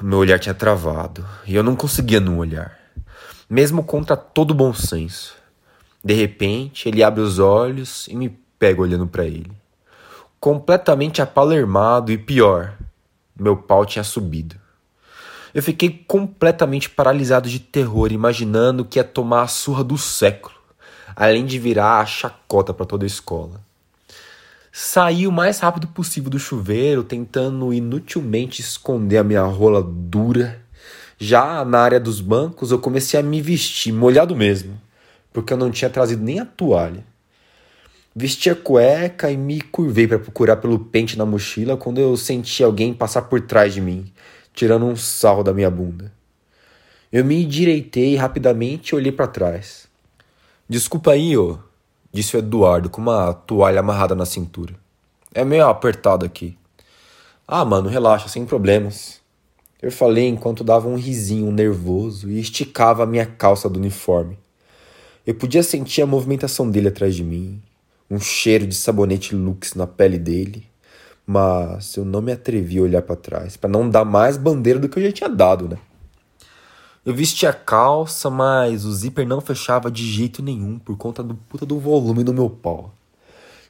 Meu 0.00 0.18
olhar 0.18 0.38
tinha 0.38 0.54
travado 0.54 1.26
e 1.46 1.54
eu 1.54 1.62
não 1.62 1.76
conseguia 1.76 2.20
não 2.20 2.38
olhar, 2.38 2.78
mesmo 3.48 3.82
contra 3.82 4.16
todo 4.16 4.52
bom 4.52 4.74
senso. 4.74 5.34
De 6.02 6.12
repente, 6.12 6.88
ele 6.88 7.02
abre 7.02 7.22
os 7.22 7.38
olhos 7.38 8.06
e 8.08 8.16
me 8.16 8.28
pega 8.58 8.82
olhando 8.82 9.06
para 9.06 9.24
ele. 9.24 9.50
Completamente 10.38 11.22
apalermado 11.22 12.12
e 12.12 12.18
pior, 12.18 12.76
meu 13.38 13.56
pau 13.56 13.84
tinha 13.84 14.04
subido. 14.04 14.56
Eu 15.54 15.62
fiquei 15.62 16.04
completamente 16.06 16.90
paralisado 16.90 17.48
de 17.48 17.60
terror, 17.60 18.10
imaginando 18.10 18.84
que 18.84 18.98
ia 18.98 19.04
tomar 19.04 19.42
a 19.42 19.46
surra 19.46 19.84
do 19.84 19.96
século, 19.96 20.54
além 21.14 21.46
de 21.46 21.58
virar 21.58 22.00
a 22.00 22.06
chacota 22.06 22.74
para 22.74 22.86
toda 22.86 23.04
a 23.04 23.06
escola. 23.06 23.60
Saí 24.72 25.24
o 25.28 25.30
mais 25.30 25.60
rápido 25.60 25.86
possível 25.86 26.28
do 26.28 26.38
chuveiro, 26.40 27.04
tentando 27.04 27.72
inutilmente 27.72 28.60
esconder 28.60 29.18
a 29.18 29.24
minha 29.24 29.44
rola 29.44 29.80
dura. 29.80 30.60
Já 31.16 31.64
na 31.64 31.78
área 31.78 32.00
dos 32.00 32.20
bancos, 32.20 32.72
eu 32.72 32.80
comecei 32.80 33.20
a 33.20 33.22
me 33.22 33.40
vestir, 33.40 33.92
molhado 33.92 34.34
mesmo, 34.34 34.80
porque 35.32 35.52
eu 35.52 35.56
não 35.56 35.70
tinha 35.70 35.88
trazido 35.88 36.24
nem 36.24 36.40
a 36.40 36.44
toalha. 36.44 37.06
Vesti 38.16 38.48
a 38.48 38.54
cueca 38.54 39.28
e 39.28 39.36
me 39.36 39.60
curvei 39.60 40.06
para 40.06 40.20
procurar 40.20 40.58
pelo 40.58 40.78
pente 40.78 41.18
na 41.18 41.26
mochila 41.26 41.76
quando 41.76 42.00
eu 42.00 42.16
senti 42.16 42.62
alguém 42.62 42.94
passar 42.94 43.22
por 43.22 43.40
trás 43.40 43.74
de 43.74 43.80
mim, 43.80 44.12
tirando 44.52 44.86
um 44.86 44.94
sarro 44.94 45.42
da 45.42 45.52
minha 45.52 45.68
bunda. 45.68 46.12
Eu 47.10 47.24
me 47.24 47.42
endireitei 47.42 48.14
rapidamente 48.14 48.90
e 48.90 48.94
olhei 48.94 49.10
para 49.10 49.26
trás. 49.26 49.88
Desculpa 50.68 51.10
aí, 51.10 51.36
ô, 51.36 51.58
disse 52.12 52.36
o 52.36 52.38
Eduardo 52.38 52.88
com 52.88 53.00
uma 53.00 53.32
toalha 53.32 53.80
amarrada 53.80 54.14
na 54.14 54.24
cintura. 54.24 54.74
É 55.34 55.44
meio 55.44 55.66
apertado 55.66 56.24
aqui. 56.24 56.56
Ah, 57.48 57.64
mano, 57.64 57.88
relaxa, 57.88 58.28
sem 58.28 58.46
problemas. 58.46 59.20
Eu 59.82 59.90
falei 59.90 60.28
enquanto 60.28 60.62
dava 60.62 60.88
um 60.88 60.94
risinho 60.94 61.50
nervoso 61.50 62.30
e 62.30 62.38
esticava 62.38 63.02
a 63.02 63.06
minha 63.06 63.26
calça 63.26 63.68
do 63.68 63.80
uniforme. 63.80 64.38
Eu 65.26 65.34
podia 65.34 65.64
sentir 65.64 66.00
a 66.02 66.06
movimentação 66.06 66.70
dele 66.70 66.88
atrás 66.88 67.16
de 67.16 67.24
mim, 67.24 67.60
um 68.10 68.20
cheiro 68.20 68.66
de 68.66 68.74
sabonete 68.74 69.34
Lux 69.34 69.74
na 69.74 69.86
pele 69.86 70.18
dele, 70.18 70.66
mas 71.26 71.96
eu 71.96 72.04
não 72.04 72.20
me 72.20 72.32
atrevi 72.32 72.78
a 72.78 72.82
olhar 72.82 73.02
para 73.02 73.16
trás, 73.16 73.56
para 73.56 73.70
não 73.70 73.88
dar 73.88 74.04
mais 74.04 74.36
bandeira 74.36 74.78
do 74.78 74.88
que 74.88 74.98
eu 74.98 75.04
já 75.04 75.12
tinha 75.12 75.28
dado, 75.28 75.68
né? 75.68 75.78
Eu 77.04 77.14
vesti 77.14 77.46
a 77.46 77.52
calça, 77.52 78.30
mas 78.30 78.84
o 78.84 78.92
zíper 78.92 79.26
não 79.26 79.40
fechava 79.40 79.90
de 79.90 80.06
jeito 80.06 80.42
nenhum 80.42 80.78
por 80.78 80.96
conta 80.96 81.22
do 81.22 81.34
puta 81.34 81.66
do 81.66 81.78
volume 81.78 82.24
do 82.24 82.32
meu 82.32 82.48
pau. 82.48 82.94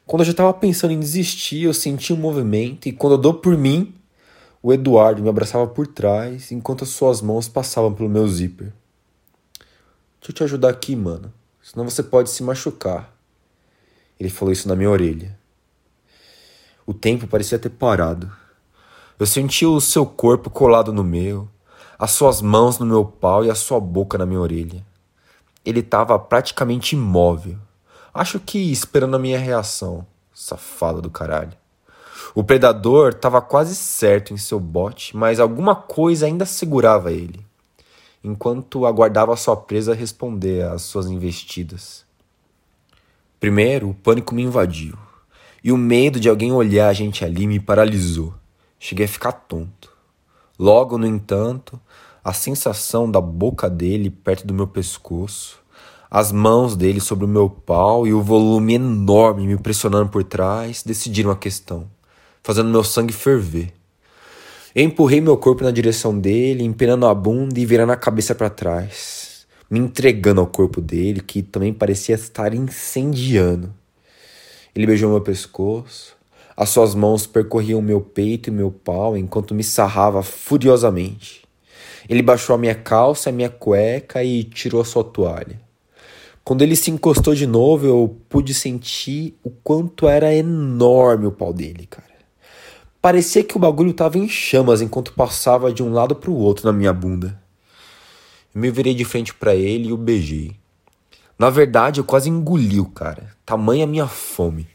Quando 0.06 0.20
eu 0.20 0.26
já 0.26 0.34
tava 0.34 0.52
pensando 0.52 0.92
em 0.92 1.00
desistir, 1.00 1.62
eu 1.62 1.74
senti 1.74 2.12
um 2.12 2.16
movimento 2.16 2.88
e 2.88 2.92
quando 2.92 3.14
eu 3.14 3.18
dou 3.18 3.34
por 3.34 3.56
mim, 3.56 3.94
o 4.62 4.72
Eduardo 4.72 5.22
me 5.22 5.28
abraçava 5.28 5.66
por 5.66 5.86
trás 5.86 6.52
enquanto 6.52 6.84
as 6.84 6.90
suas 6.90 7.20
mãos 7.20 7.48
passavam 7.48 7.92
pelo 7.92 8.08
meu 8.08 8.26
zíper. 8.28 8.72
Deixa 10.20 10.30
eu 10.30 10.34
te 10.34 10.44
ajudar 10.44 10.68
aqui, 10.70 10.94
mano. 10.94 11.32
Senão 11.62 11.88
você 11.88 12.02
pode 12.02 12.30
se 12.30 12.42
machucar. 12.42 13.13
Ele 14.18 14.30
falou 14.30 14.52
isso 14.52 14.68
na 14.68 14.76
minha 14.76 14.90
orelha. 14.90 15.38
O 16.86 16.94
tempo 16.94 17.26
parecia 17.26 17.58
ter 17.58 17.70
parado. 17.70 18.30
Eu 19.18 19.26
senti 19.26 19.64
o 19.64 19.80
seu 19.80 20.04
corpo 20.04 20.50
colado 20.50 20.92
no 20.92 21.04
meu 21.04 21.48
as 21.98 22.10
suas 22.10 22.42
mãos 22.42 22.78
no 22.78 22.86
meu 22.86 23.04
pau 23.04 23.44
e 23.44 23.50
a 23.50 23.54
sua 23.54 23.80
boca 23.80 24.18
na 24.18 24.26
minha 24.26 24.40
orelha. 24.40 24.84
Ele 25.64 25.80
estava 25.80 26.18
praticamente 26.18 26.94
imóvel. 26.94 27.56
Acho 28.12 28.38
que 28.38 28.58
esperando 28.70 29.16
a 29.16 29.18
minha 29.18 29.38
reação. 29.38 30.06
Safado 30.32 31.00
do 31.00 31.10
caralho. 31.10 31.56
O 32.34 32.42
predador 32.42 33.10
estava 33.10 33.40
quase 33.40 33.74
certo 33.74 34.34
em 34.34 34.36
seu 34.36 34.58
bote, 34.58 35.16
mas 35.16 35.38
alguma 35.38 35.74
coisa 35.76 36.26
ainda 36.26 36.44
segurava 36.44 37.12
ele, 37.12 37.46
enquanto 38.22 38.86
aguardava 38.86 39.36
sua 39.36 39.56
presa 39.56 39.94
responder 39.94 40.64
às 40.64 40.82
suas 40.82 41.06
investidas. 41.06 42.03
Primeiro, 43.40 43.90
o 43.90 43.94
pânico 43.94 44.34
me 44.34 44.42
invadiu, 44.42 44.96
e 45.62 45.70
o 45.72 45.76
medo 45.76 46.18
de 46.18 46.28
alguém 46.28 46.52
olhar 46.52 46.88
a 46.88 46.92
gente 46.92 47.24
ali 47.24 47.46
me 47.46 47.60
paralisou. 47.60 48.34
Cheguei 48.78 49.06
a 49.06 49.08
ficar 49.08 49.32
tonto. 49.32 49.92
Logo, 50.58 50.98
no 50.98 51.06
entanto, 51.06 51.80
a 52.22 52.32
sensação 52.32 53.10
da 53.10 53.20
boca 53.20 53.68
dele 53.68 54.08
perto 54.08 54.46
do 54.46 54.54
meu 54.54 54.66
pescoço, 54.66 55.58
as 56.10 56.30
mãos 56.30 56.76
dele 56.76 57.00
sobre 57.00 57.24
o 57.24 57.28
meu 57.28 57.50
pau 57.50 58.06
e 58.06 58.14
o 58.14 58.22
volume 58.22 58.74
enorme 58.74 59.46
me 59.46 59.56
pressionando 59.56 60.08
por 60.08 60.22
trás 60.22 60.82
decidiram 60.82 61.30
a 61.30 61.36
questão, 61.36 61.90
fazendo 62.42 62.70
meu 62.70 62.84
sangue 62.84 63.12
ferver. 63.12 63.72
Eu 64.74 64.84
empurrei 64.84 65.20
meu 65.20 65.36
corpo 65.36 65.64
na 65.64 65.70
direção 65.70 66.16
dele, 66.16 66.62
empenando 66.62 67.06
a 67.06 67.14
bunda 67.14 67.58
e 67.58 67.66
virando 67.66 67.90
a 67.90 67.96
cabeça 67.96 68.34
para 68.34 68.48
trás, 68.48 69.33
me 69.70 69.78
entregando 69.78 70.40
ao 70.40 70.46
corpo 70.46 70.80
dele, 70.80 71.20
que 71.20 71.42
também 71.42 71.72
parecia 71.72 72.14
estar 72.14 72.54
incendiando. 72.54 73.72
Ele 74.74 74.86
beijou 74.86 75.10
meu 75.10 75.20
pescoço, 75.20 76.16
as 76.56 76.68
suas 76.68 76.94
mãos 76.94 77.26
percorriam 77.26 77.82
meu 77.82 78.00
peito 78.00 78.48
e 78.48 78.52
meu 78.52 78.70
pau 78.70 79.16
enquanto 79.16 79.54
me 79.54 79.64
sarrava 79.64 80.22
furiosamente. 80.22 81.42
Ele 82.08 82.22
baixou 82.22 82.54
a 82.54 82.58
minha 82.58 82.74
calça, 82.74 83.30
a 83.30 83.32
minha 83.32 83.48
cueca 83.48 84.22
e 84.22 84.44
tirou 84.44 84.80
a 84.80 84.84
sua 84.84 85.02
toalha. 85.02 85.60
Quando 86.44 86.62
ele 86.62 86.76
se 86.76 86.90
encostou 86.90 87.34
de 87.34 87.46
novo, 87.46 87.86
eu 87.86 88.16
pude 88.28 88.52
sentir 88.52 89.34
o 89.42 89.50
quanto 89.50 90.06
era 90.06 90.34
enorme 90.34 91.26
o 91.26 91.32
pau 91.32 91.52
dele, 91.52 91.86
cara. 91.86 92.14
Parecia 93.00 93.42
que 93.42 93.56
o 93.56 93.60
bagulho 93.60 93.92
tava 93.92 94.18
em 94.18 94.28
chamas 94.28 94.80
enquanto 94.80 95.12
passava 95.12 95.72
de 95.72 95.82
um 95.82 95.92
lado 95.92 96.14
para 96.14 96.30
o 96.30 96.36
outro 96.36 96.66
na 96.66 96.72
minha 96.72 96.92
bunda. 96.92 97.42
Me 98.54 98.70
virei 98.70 98.94
de 98.94 99.04
frente 99.04 99.34
para 99.34 99.54
ele 99.54 99.88
e 99.88 99.92
o 99.92 99.96
beijei. 99.96 100.56
Na 101.36 101.50
verdade, 101.50 101.98
eu 101.98 102.04
quase 102.04 102.30
engoli 102.30 102.78
o 102.78 102.86
cara. 102.86 103.34
Tamanha 103.44 103.86
minha 103.86 104.06
fome. 104.06 104.68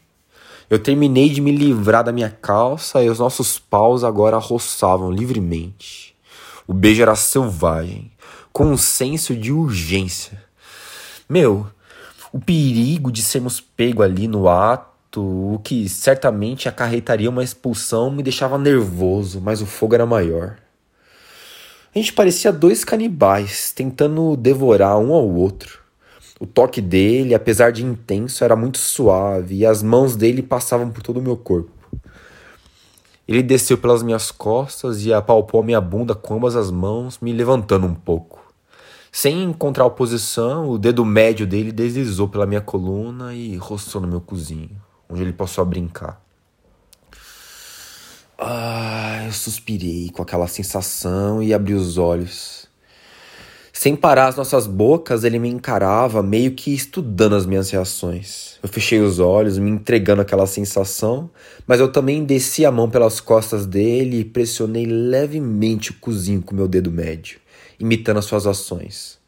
Eu 0.68 0.78
terminei 0.78 1.30
de 1.30 1.40
me 1.40 1.50
livrar 1.50 2.04
da 2.04 2.12
minha 2.12 2.30
calça 2.30 3.02
e 3.02 3.08
os 3.08 3.18
nossos 3.18 3.58
paus 3.58 4.04
agora 4.04 4.36
roçavam 4.36 5.10
livremente. 5.10 6.14
O 6.66 6.74
beijo 6.74 7.02
era 7.02 7.16
selvagem, 7.16 8.12
com 8.52 8.66
um 8.66 8.76
senso 8.76 9.34
de 9.34 9.50
urgência. 9.50 10.44
Meu, 11.28 11.66
o 12.32 12.38
perigo 12.38 13.10
de 13.10 13.22
sermos 13.22 13.60
pego 13.60 14.02
ali 14.02 14.28
no 14.28 14.48
ato, 14.48 15.20
o 15.20 15.58
que 15.64 15.88
certamente 15.88 16.68
acarretaria 16.68 17.30
uma 17.30 17.42
expulsão, 17.42 18.10
me 18.10 18.22
deixava 18.22 18.56
nervoso, 18.56 19.40
mas 19.40 19.60
o 19.60 19.66
fogo 19.66 19.94
era 19.94 20.06
maior. 20.06 20.56
A 21.92 21.98
gente 21.98 22.12
parecia 22.12 22.52
dois 22.52 22.84
canibais 22.84 23.72
tentando 23.72 24.36
devorar 24.36 24.96
um 24.96 25.12
ao 25.12 25.28
outro. 25.28 25.80
O 26.38 26.46
toque 26.46 26.80
dele, 26.80 27.34
apesar 27.34 27.72
de 27.72 27.84
intenso, 27.84 28.44
era 28.44 28.54
muito 28.54 28.78
suave 28.78 29.56
e 29.56 29.66
as 29.66 29.82
mãos 29.82 30.14
dele 30.14 30.40
passavam 30.40 30.88
por 30.88 31.02
todo 31.02 31.18
o 31.18 31.22
meu 31.22 31.36
corpo. 31.36 31.72
Ele 33.26 33.42
desceu 33.42 33.76
pelas 33.76 34.04
minhas 34.04 34.30
costas 34.30 35.04
e 35.04 35.12
apalpou 35.12 35.60
a 35.60 35.64
minha 35.64 35.80
bunda 35.80 36.14
com 36.14 36.34
ambas 36.34 36.54
as 36.54 36.70
mãos, 36.70 37.18
me 37.18 37.32
levantando 37.32 37.88
um 37.88 37.94
pouco. 37.94 38.40
Sem 39.10 39.42
encontrar 39.42 39.84
oposição, 39.84 40.70
o 40.70 40.78
dedo 40.78 41.04
médio 41.04 41.44
dele 41.44 41.72
deslizou 41.72 42.28
pela 42.28 42.46
minha 42.46 42.60
coluna 42.60 43.34
e 43.34 43.56
roçou 43.56 44.00
no 44.00 44.06
meu 44.06 44.20
cozinho, 44.20 44.80
onde 45.08 45.22
ele 45.22 45.32
passou 45.32 45.62
a 45.62 45.64
brincar. 45.64 46.22
Ah, 48.42 49.24
eu 49.26 49.32
suspirei 49.32 50.08
com 50.08 50.22
aquela 50.22 50.46
sensação 50.46 51.42
e 51.42 51.52
abri 51.52 51.74
os 51.74 51.98
olhos. 51.98 52.66
Sem 53.70 53.94
parar 53.94 54.28
as 54.28 54.36
nossas 54.36 54.66
bocas, 54.66 55.24
ele 55.24 55.38
me 55.38 55.50
encarava, 55.50 56.22
meio 56.22 56.52
que 56.52 56.72
estudando 56.72 57.34
as 57.34 57.44
minhas 57.44 57.68
reações. 57.68 58.58
Eu 58.62 58.68
fechei 58.70 58.98
os 58.98 59.18
olhos, 59.18 59.58
me 59.58 59.70
entregando 59.70 60.22
aquela 60.22 60.46
sensação, 60.46 61.30
mas 61.66 61.80
eu 61.80 61.92
também 61.92 62.24
desci 62.24 62.64
a 62.64 62.72
mão 62.72 62.88
pelas 62.88 63.20
costas 63.20 63.66
dele 63.66 64.20
e 64.20 64.24
pressionei 64.24 64.86
levemente 64.86 65.90
o 65.90 65.94
cozinho 66.00 66.40
com 66.40 66.54
meu 66.54 66.66
dedo 66.66 66.90
médio, 66.90 67.38
imitando 67.78 68.18
as 68.18 68.24
suas 68.24 68.46
ações. 68.46 69.18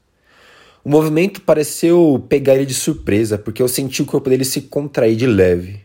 O 0.82 0.88
movimento 0.88 1.42
pareceu 1.42 2.24
pegar 2.30 2.54
ele 2.54 2.66
de 2.66 2.74
surpresa, 2.74 3.36
porque 3.36 3.62
eu 3.62 3.68
senti 3.68 4.00
o 4.00 4.06
corpo 4.06 4.30
dele 4.30 4.44
se 4.44 4.62
contrair 4.62 5.16
de 5.16 5.26
leve. 5.26 5.80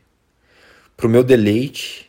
Pro 0.95 1.09
meu 1.09 1.23
deleite, 1.23 2.06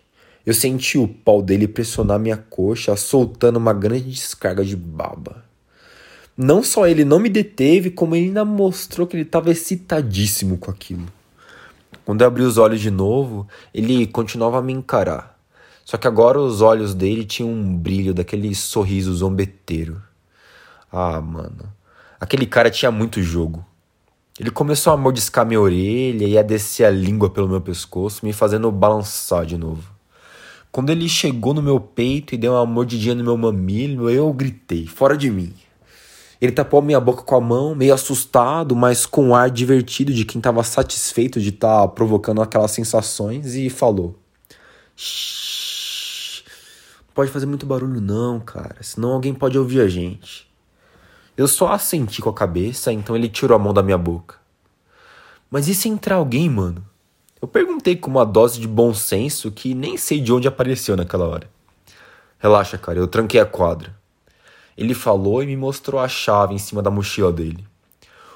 eu 0.48 0.54
senti 0.54 0.96
o 0.96 1.06
pau 1.06 1.42
dele 1.42 1.68
pressionar 1.68 2.18
minha 2.18 2.38
coxa, 2.38 2.96
soltando 2.96 3.58
uma 3.58 3.74
grande 3.74 4.10
descarga 4.10 4.64
de 4.64 4.74
baba. 4.74 5.44
Não 6.34 6.62
só 6.62 6.86
ele 6.86 7.04
não 7.04 7.18
me 7.18 7.28
deteve, 7.28 7.90
como 7.90 8.16
ele 8.16 8.28
ainda 8.28 8.46
mostrou 8.46 9.06
que 9.06 9.14
ele 9.14 9.24
estava 9.24 9.50
excitadíssimo 9.50 10.56
com 10.56 10.70
aquilo. 10.70 11.04
Quando 12.02 12.22
eu 12.22 12.26
abri 12.26 12.44
os 12.44 12.56
olhos 12.56 12.80
de 12.80 12.90
novo, 12.90 13.46
ele 13.74 14.06
continuava 14.06 14.58
a 14.58 14.62
me 14.62 14.72
encarar. 14.72 15.38
Só 15.84 15.98
que 15.98 16.08
agora 16.08 16.40
os 16.40 16.62
olhos 16.62 16.94
dele 16.94 17.26
tinham 17.26 17.50
um 17.50 17.76
brilho 17.76 18.14
daquele 18.14 18.54
sorriso 18.54 19.12
zombeteiro. 19.12 20.02
Ah, 20.90 21.20
mano. 21.20 21.70
Aquele 22.18 22.46
cara 22.46 22.70
tinha 22.70 22.90
muito 22.90 23.20
jogo. 23.20 23.62
Ele 24.40 24.50
começou 24.50 24.94
a 24.94 24.96
mordiscar 24.96 25.44
minha 25.44 25.60
orelha 25.60 26.26
e 26.26 26.38
a 26.38 26.42
descer 26.42 26.84
a 26.86 26.90
língua 26.90 27.28
pelo 27.28 27.50
meu 27.50 27.60
pescoço, 27.60 28.24
me 28.24 28.32
fazendo 28.32 28.72
balançar 28.72 29.44
de 29.44 29.58
novo. 29.58 29.97
Quando 30.70 30.90
ele 30.90 31.08
chegou 31.08 31.54
no 31.54 31.62
meu 31.62 31.80
peito 31.80 32.34
e 32.34 32.38
deu 32.38 32.52
uma 32.52 32.66
mordidinha 32.66 33.14
no 33.14 33.24
meu 33.24 33.36
mamilo, 33.36 34.10
eu 34.10 34.32
gritei, 34.32 34.86
fora 34.86 35.16
de 35.16 35.30
mim. 35.30 35.54
Ele 36.40 36.52
tapou 36.52 36.80
minha 36.80 37.00
boca 37.00 37.22
com 37.22 37.34
a 37.34 37.40
mão, 37.40 37.74
meio 37.74 37.92
assustado, 37.92 38.76
mas 38.76 39.04
com 39.04 39.28
um 39.28 39.34
ar 39.34 39.50
divertido 39.50 40.12
de 40.12 40.24
quem 40.24 40.38
estava 40.38 40.62
satisfeito 40.62 41.40
de 41.40 41.48
estar 41.48 41.80
tá 41.80 41.88
provocando 41.88 42.40
aquelas 42.40 42.70
sensações, 42.70 43.54
e 43.54 43.68
falou: 43.68 44.16
não 47.06 47.14
pode 47.14 47.30
fazer 47.30 47.46
muito 47.46 47.66
barulho, 47.66 48.00
não, 48.00 48.38
cara, 48.38 48.76
senão 48.80 49.12
alguém 49.12 49.34
pode 49.34 49.58
ouvir 49.58 49.80
a 49.80 49.88
gente. 49.88 50.48
Eu 51.36 51.48
só 51.48 51.72
assenti 51.72 52.20
com 52.20 52.30
a 52.30 52.34
cabeça, 52.34 52.92
então 52.92 53.16
ele 53.16 53.28
tirou 53.28 53.56
a 53.56 53.58
mão 53.58 53.72
da 53.72 53.82
minha 53.82 53.98
boca. 53.98 54.36
Mas 55.50 55.66
e 55.66 55.74
se 55.74 55.88
entrar 55.88 56.16
alguém, 56.16 56.48
mano? 56.48 56.84
Eu 57.40 57.46
perguntei 57.46 57.94
com 57.94 58.10
uma 58.10 58.26
dose 58.26 58.58
de 58.58 58.66
bom 58.66 58.92
senso 58.92 59.50
que 59.52 59.72
nem 59.74 59.96
sei 59.96 60.20
de 60.20 60.32
onde 60.32 60.48
apareceu 60.48 60.96
naquela 60.96 61.26
hora. 61.26 61.48
Relaxa, 62.38 62.76
cara, 62.76 62.98
eu 62.98 63.06
tranquei 63.06 63.40
a 63.40 63.46
quadra. 63.46 63.94
Ele 64.76 64.94
falou 64.94 65.42
e 65.42 65.46
me 65.46 65.56
mostrou 65.56 66.00
a 66.00 66.08
chave 66.08 66.54
em 66.54 66.58
cima 66.58 66.82
da 66.82 66.90
mochila 66.90 67.32
dele. 67.32 67.64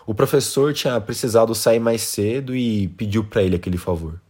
O 0.07 0.15
professor 0.15 0.73
tinha 0.73 1.01
precisado 1.01 1.55
sair 1.55 1.81
mais 1.81 2.03
cedo 2.03 2.55
e 2.55 2.89
pediu 2.89 3.25
para 3.25 3.43
ele 3.43 3.57
aquele 3.57 3.77
favor. 3.77 4.21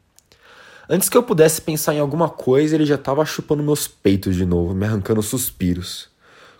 Antes 0.88 1.08
que 1.08 1.16
eu 1.16 1.22
pudesse 1.22 1.60
pensar 1.62 1.94
em 1.94 2.00
alguma 2.00 2.28
coisa, 2.28 2.74
ele 2.74 2.84
já 2.84 2.96
estava 2.96 3.24
chupando 3.24 3.62
meus 3.62 3.86
peitos 3.88 4.36
de 4.36 4.44
novo, 4.44 4.74
me 4.74 4.84
arrancando 4.84 5.22
suspiros. 5.22 6.10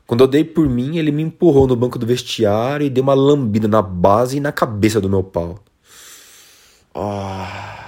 Quando 0.06 0.22
eu 0.22 0.28
dei 0.28 0.44
por 0.44 0.68
mim, 0.68 0.98
ele 0.98 1.10
me 1.12 1.22
empurrou 1.22 1.66
no 1.66 1.76
banco 1.76 1.98
do 1.98 2.06
vestiário 2.06 2.86
e 2.86 2.90
deu 2.90 3.02
uma 3.02 3.14
lambida 3.14 3.68
na 3.68 3.82
base 3.82 4.36
e 4.36 4.40
na 4.40 4.52
cabeça 4.52 5.00
do 5.00 5.08
meu 5.08 5.22
pau. 5.22 5.58
Ah. 6.94 7.81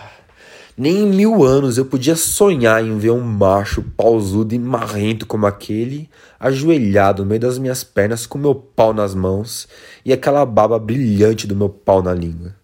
Nem 0.76 1.02
em 1.02 1.06
mil 1.06 1.44
anos 1.44 1.78
eu 1.78 1.84
podia 1.84 2.16
sonhar 2.16 2.84
em 2.84 2.98
ver 2.98 3.10
um 3.10 3.20
macho 3.20 3.80
pausudo 3.96 4.56
e 4.56 4.58
marrento 4.58 5.24
como 5.24 5.46
aquele, 5.46 6.10
ajoelhado 6.38 7.22
no 7.22 7.28
meio 7.28 7.40
das 7.40 7.58
minhas 7.58 7.84
pernas 7.84 8.26
com 8.26 8.38
meu 8.38 8.56
pau 8.56 8.92
nas 8.92 9.14
mãos 9.14 9.68
e 10.04 10.12
aquela 10.12 10.44
baba 10.44 10.76
brilhante 10.76 11.46
do 11.46 11.54
meu 11.54 11.68
pau 11.68 12.02
na 12.02 12.12
língua. 12.12 12.56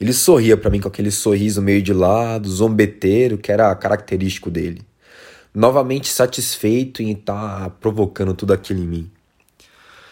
Ele 0.00 0.14
sorria 0.14 0.56
para 0.56 0.70
mim 0.70 0.80
com 0.80 0.88
aquele 0.88 1.10
sorriso 1.10 1.60
meio 1.60 1.82
de 1.82 1.92
lado, 1.92 2.48
zombeteiro, 2.48 3.36
que 3.36 3.52
era 3.52 3.74
característico 3.74 4.50
dele. 4.50 4.82
Novamente 5.54 6.08
satisfeito 6.08 7.02
em 7.02 7.12
estar 7.12 7.60
tá 7.60 7.70
provocando 7.70 8.32
tudo 8.32 8.54
aquilo 8.54 8.80
em 8.80 8.86
mim. 8.86 9.10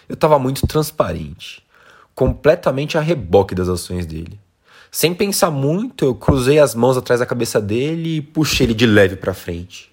Eu 0.09 0.15
estava 0.15 0.39
muito 0.39 0.67
transparente, 0.67 1.65
completamente 2.15 2.99
a 2.99 3.01
reboque 3.01 3.55
das 3.55 3.69
ações 3.69 4.05
dele. 4.05 4.39
Sem 4.95 5.15
pensar 5.15 5.51
muito, 5.51 6.05
eu 6.05 6.15
cruzei 6.15 6.59
as 6.59 6.75
mãos 6.75 6.99
atrás 6.99 7.19
da 7.19 7.25
cabeça 7.25 7.59
dele 7.59 8.17
e 8.17 8.21
puxei 8.21 8.67
ele 8.67 8.75
de 8.75 8.85
leve 8.85 9.17
para 9.17 9.33
frente. 9.33 9.91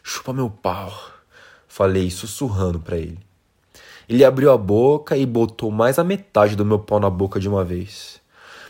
Chupa 0.00 0.32
meu 0.32 0.48
pau, 0.48 0.92
falei 1.66 2.08
sussurrando 2.08 2.78
para 2.78 2.96
ele. 2.96 3.18
Ele 4.08 4.24
abriu 4.24 4.52
a 4.52 4.56
boca 4.56 5.16
e 5.16 5.26
botou 5.26 5.72
mais 5.72 5.98
a 5.98 6.04
metade 6.04 6.54
do 6.54 6.64
meu 6.64 6.78
pau 6.78 7.00
na 7.00 7.10
boca 7.10 7.40
de 7.40 7.48
uma 7.48 7.64
vez. 7.64 8.20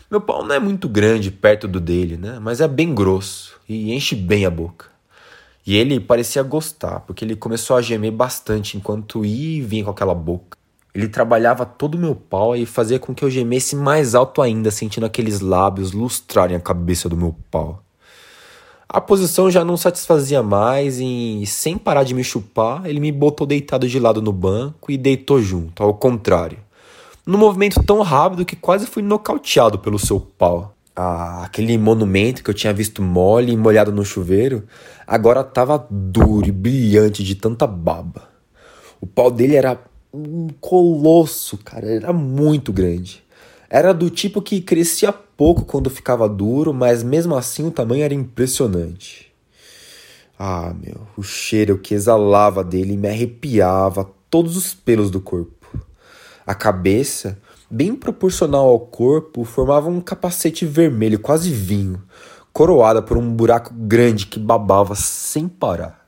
Meu 0.09 0.19
pau 0.19 0.43
não 0.43 0.55
é 0.55 0.59
muito 0.59 0.89
grande 0.89 1.29
perto 1.29 1.67
do 1.67 1.79
dele, 1.79 2.17
né? 2.17 2.39
Mas 2.41 2.59
é 2.59 2.67
bem 2.67 2.95
grosso 2.95 3.59
e 3.69 3.93
enche 3.93 4.15
bem 4.15 4.43
a 4.43 4.49
boca. 4.49 4.87
E 5.63 5.77
ele 5.77 5.99
parecia 5.99 6.41
gostar, 6.41 7.01
porque 7.01 7.23
ele 7.23 7.35
começou 7.35 7.77
a 7.77 7.81
gemer 7.83 8.11
bastante 8.11 8.75
enquanto 8.75 9.23
ia 9.23 9.59
e 9.59 9.61
vinha 9.61 9.83
com 9.83 9.91
aquela 9.91 10.15
boca. 10.15 10.57
Ele 10.97 11.07
trabalhava 11.07 11.63
todo 11.63 11.93
o 11.93 11.99
meu 11.99 12.15
pau 12.15 12.55
e 12.55 12.65
fazia 12.65 12.97
com 12.97 13.13
que 13.13 13.23
eu 13.23 13.29
gemesse 13.29 13.75
mais 13.75 14.15
alto 14.15 14.41
ainda, 14.41 14.71
sentindo 14.71 15.05
aqueles 15.05 15.41
lábios 15.41 15.91
lustrarem 15.91 16.57
a 16.57 16.59
cabeça 16.59 17.07
do 17.07 17.15
meu 17.15 17.35
pau. 17.51 17.83
A 18.89 18.99
posição 18.99 19.51
já 19.51 19.63
não 19.63 19.77
satisfazia 19.77 20.41
mais 20.41 20.99
e, 20.99 21.43
sem 21.45 21.77
parar 21.77 22.03
de 22.03 22.15
me 22.15 22.23
chupar, 22.23 22.87
ele 22.87 22.99
me 22.99 23.11
botou 23.11 23.45
deitado 23.45 23.87
de 23.87 23.99
lado 23.99 24.23
no 24.23 24.33
banco 24.33 24.91
e 24.91 24.97
deitou 24.97 25.39
junto, 25.39 25.83
ao 25.83 25.93
contrário. 25.93 26.57
Num 27.23 27.37
movimento 27.37 27.83
tão 27.83 28.01
rápido 28.01 28.43
que 28.43 28.55
quase 28.55 28.87
fui 28.87 29.03
nocauteado 29.03 29.77
pelo 29.77 29.99
seu 29.99 30.19
pau. 30.19 30.73
Ah, 30.95 31.43
aquele 31.43 31.77
monumento 31.77 32.43
que 32.43 32.49
eu 32.49 32.55
tinha 32.55 32.73
visto 32.73 33.03
mole 33.03 33.51
e 33.51 33.57
molhado 33.57 33.91
no 33.91 34.03
chuveiro, 34.03 34.63
agora 35.05 35.41
estava 35.41 35.85
duro 35.91 36.47
e 36.47 36.51
brilhante 36.51 37.23
de 37.23 37.35
tanta 37.35 37.67
baba. 37.67 38.29
O 38.99 39.05
pau 39.05 39.29
dele 39.29 39.55
era 39.55 39.79
um 40.17 40.47
colosso, 40.59 41.57
cara. 41.57 41.87
Era 41.87 42.13
muito 42.13 42.73
grande. 42.73 43.23
Era 43.69 43.93
do 43.93 44.09
tipo 44.09 44.41
que 44.41 44.61
crescia 44.61 45.11
pouco 45.11 45.65
quando 45.65 45.89
ficava 45.89 46.27
duro, 46.27 46.73
mas 46.73 47.03
mesmo 47.03 47.35
assim 47.35 47.67
o 47.67 47.71
tamanho 47.71 48.03
era 48.03 48.13
impressionante. 48.13 49.31
Ah, 50.39 50.73
meu, 50.79 51.07
o 51.17 51.23
cheiro 51.23 51.77
que 51.77 51.93
exalava 51.93 52.63
dele 52.63 52.95
me 52.95 53.07
arrepiava 53.07 54.09
todos 54.29 54.55
os 54.55 54.73
pelos 54.73 55.09
do 55.11 55.19
corpo. 55.19 55.67
A 56.45 56.55
cabeça, 56.55 57.37
bem 57.69 57.95
proporcional 57.95 58.67
ao 58.67 58.79
corpo, 58.79 59.43
formava 59.43 59.89
um 59.89 59.99
capacete 59.99 60.65
vermelho, 60.65 61.19
quase 61.19 61.51
vinho, 61.51 62.01
coroada 62.53 63.01
por 63.01 63.17
um 63.17 63.33
buraco 63.33 63.73
grande 63.73 64.27
que 64.27 64.39
babava 64.39 64.95
sem 64.95 65.47
parar. 65.47 66.06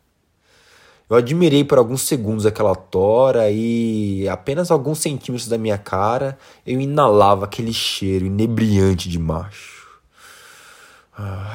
Eu 1.09 1.17
admirei 1.17 1.63
por 1.63 1.79
alguns 1.79 2.03
segundos 2.03 2.45
aquela 2.45 2.75
tora 2.75 3.49
e, 3.49 4.29
apenas 4.29 4.69
alguns 4.69 4.99
centímetros 4.99 5.49
da 5.49 5.57
minha 5.57 5.77
cara, 5.77 6.37
eu 6.63 6.79
inalava 6.79 7.45
aquele 7.45 7.73
cheiro 7.73 8.27
inebriante 8.27 9.09
de 9.09 9.17
macho. 9.17 9.89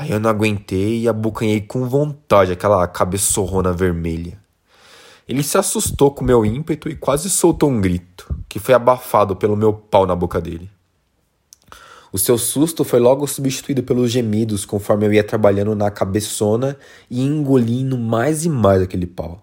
Eu 0.08 0.18
não 0.18 0.28
aguentei 0.28 1.02
e 1.02 1.08
abocanhei 1.08 1.60
com 1.60 1.88
vontade 1.88 2.50
aquela 2.50 2.86
cabeçorrona 2.88 3.72
vermelha. 3.72 4.42
Ele 5.26 5.42
se 5.42 5.56
assustou 5.56 6.10
com 6.10 6.24
meu 6.24 6.44
ímpeto 6.44 6.88
e 6.88 6.96
quase 6.96 7.30
soltou 7.30 7.70
um 7.70 7.80
grito, 7.80 8.26
que 8.48 8.58
foi 8.58 8.74
abafado 8.74 9.36
pelo 9.36 9.56
meu 9.56 9.72
pau 9.72 10.04
na 10.04 10.16
boca 10.16 10.40
dele. 10.40 10.68
O 12.14 12.18
seu 12.18 12.38
susto 12.38 12.84
foi 12.84 13.00
logo 13.00 13.26
substituído 13.26 13.82
pelos 13.82 14.08
gemidos 14.08 14.64
conforme 14.64 15.04
eu 15.04 15.12
ia 15.12 15.24
trabalhando 15.24 15.74
na 15.74 15.90
cabeçona 15.90 16.78
e 17.10 17.20
engolindo 17.20 17.98
mais 17.98 18.44
e 18.44 18.48
mais 18.48 18.80
aquele 18.80 19.04
pau. 19.04 19.42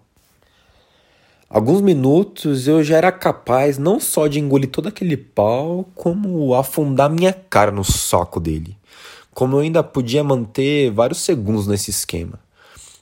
Alguns 1.50 1.82
minutos 1.82 2.66
eu 2.66 2.82
já 2.82 2.96
era 2.96 3.12
capaz 3.12 3.76
não 3.76 4.00
só 4.00 4.26
de 4.26 4.40
engolir 4.40 4.70
todo 4.70 4.88
aquele 4.88 5.18
pau, 5.18 5.86
como 5.94 6.54
afundar 6.54 7.10
minha 7.10 7.34
cara 7.34 7.70
no 7.70 7.84
saco 7.84 8.40
dele. 8.40 8.74
Como 9.34 9.56
eu 9.56 9.60
ainda 9.60 9.82
podia 9.82 10.24
manter 10.24 10.90
vários 10.92 11.18
segundos 11.18 11.66
nesse 11.66 11.90
esquema. 11.90 12.40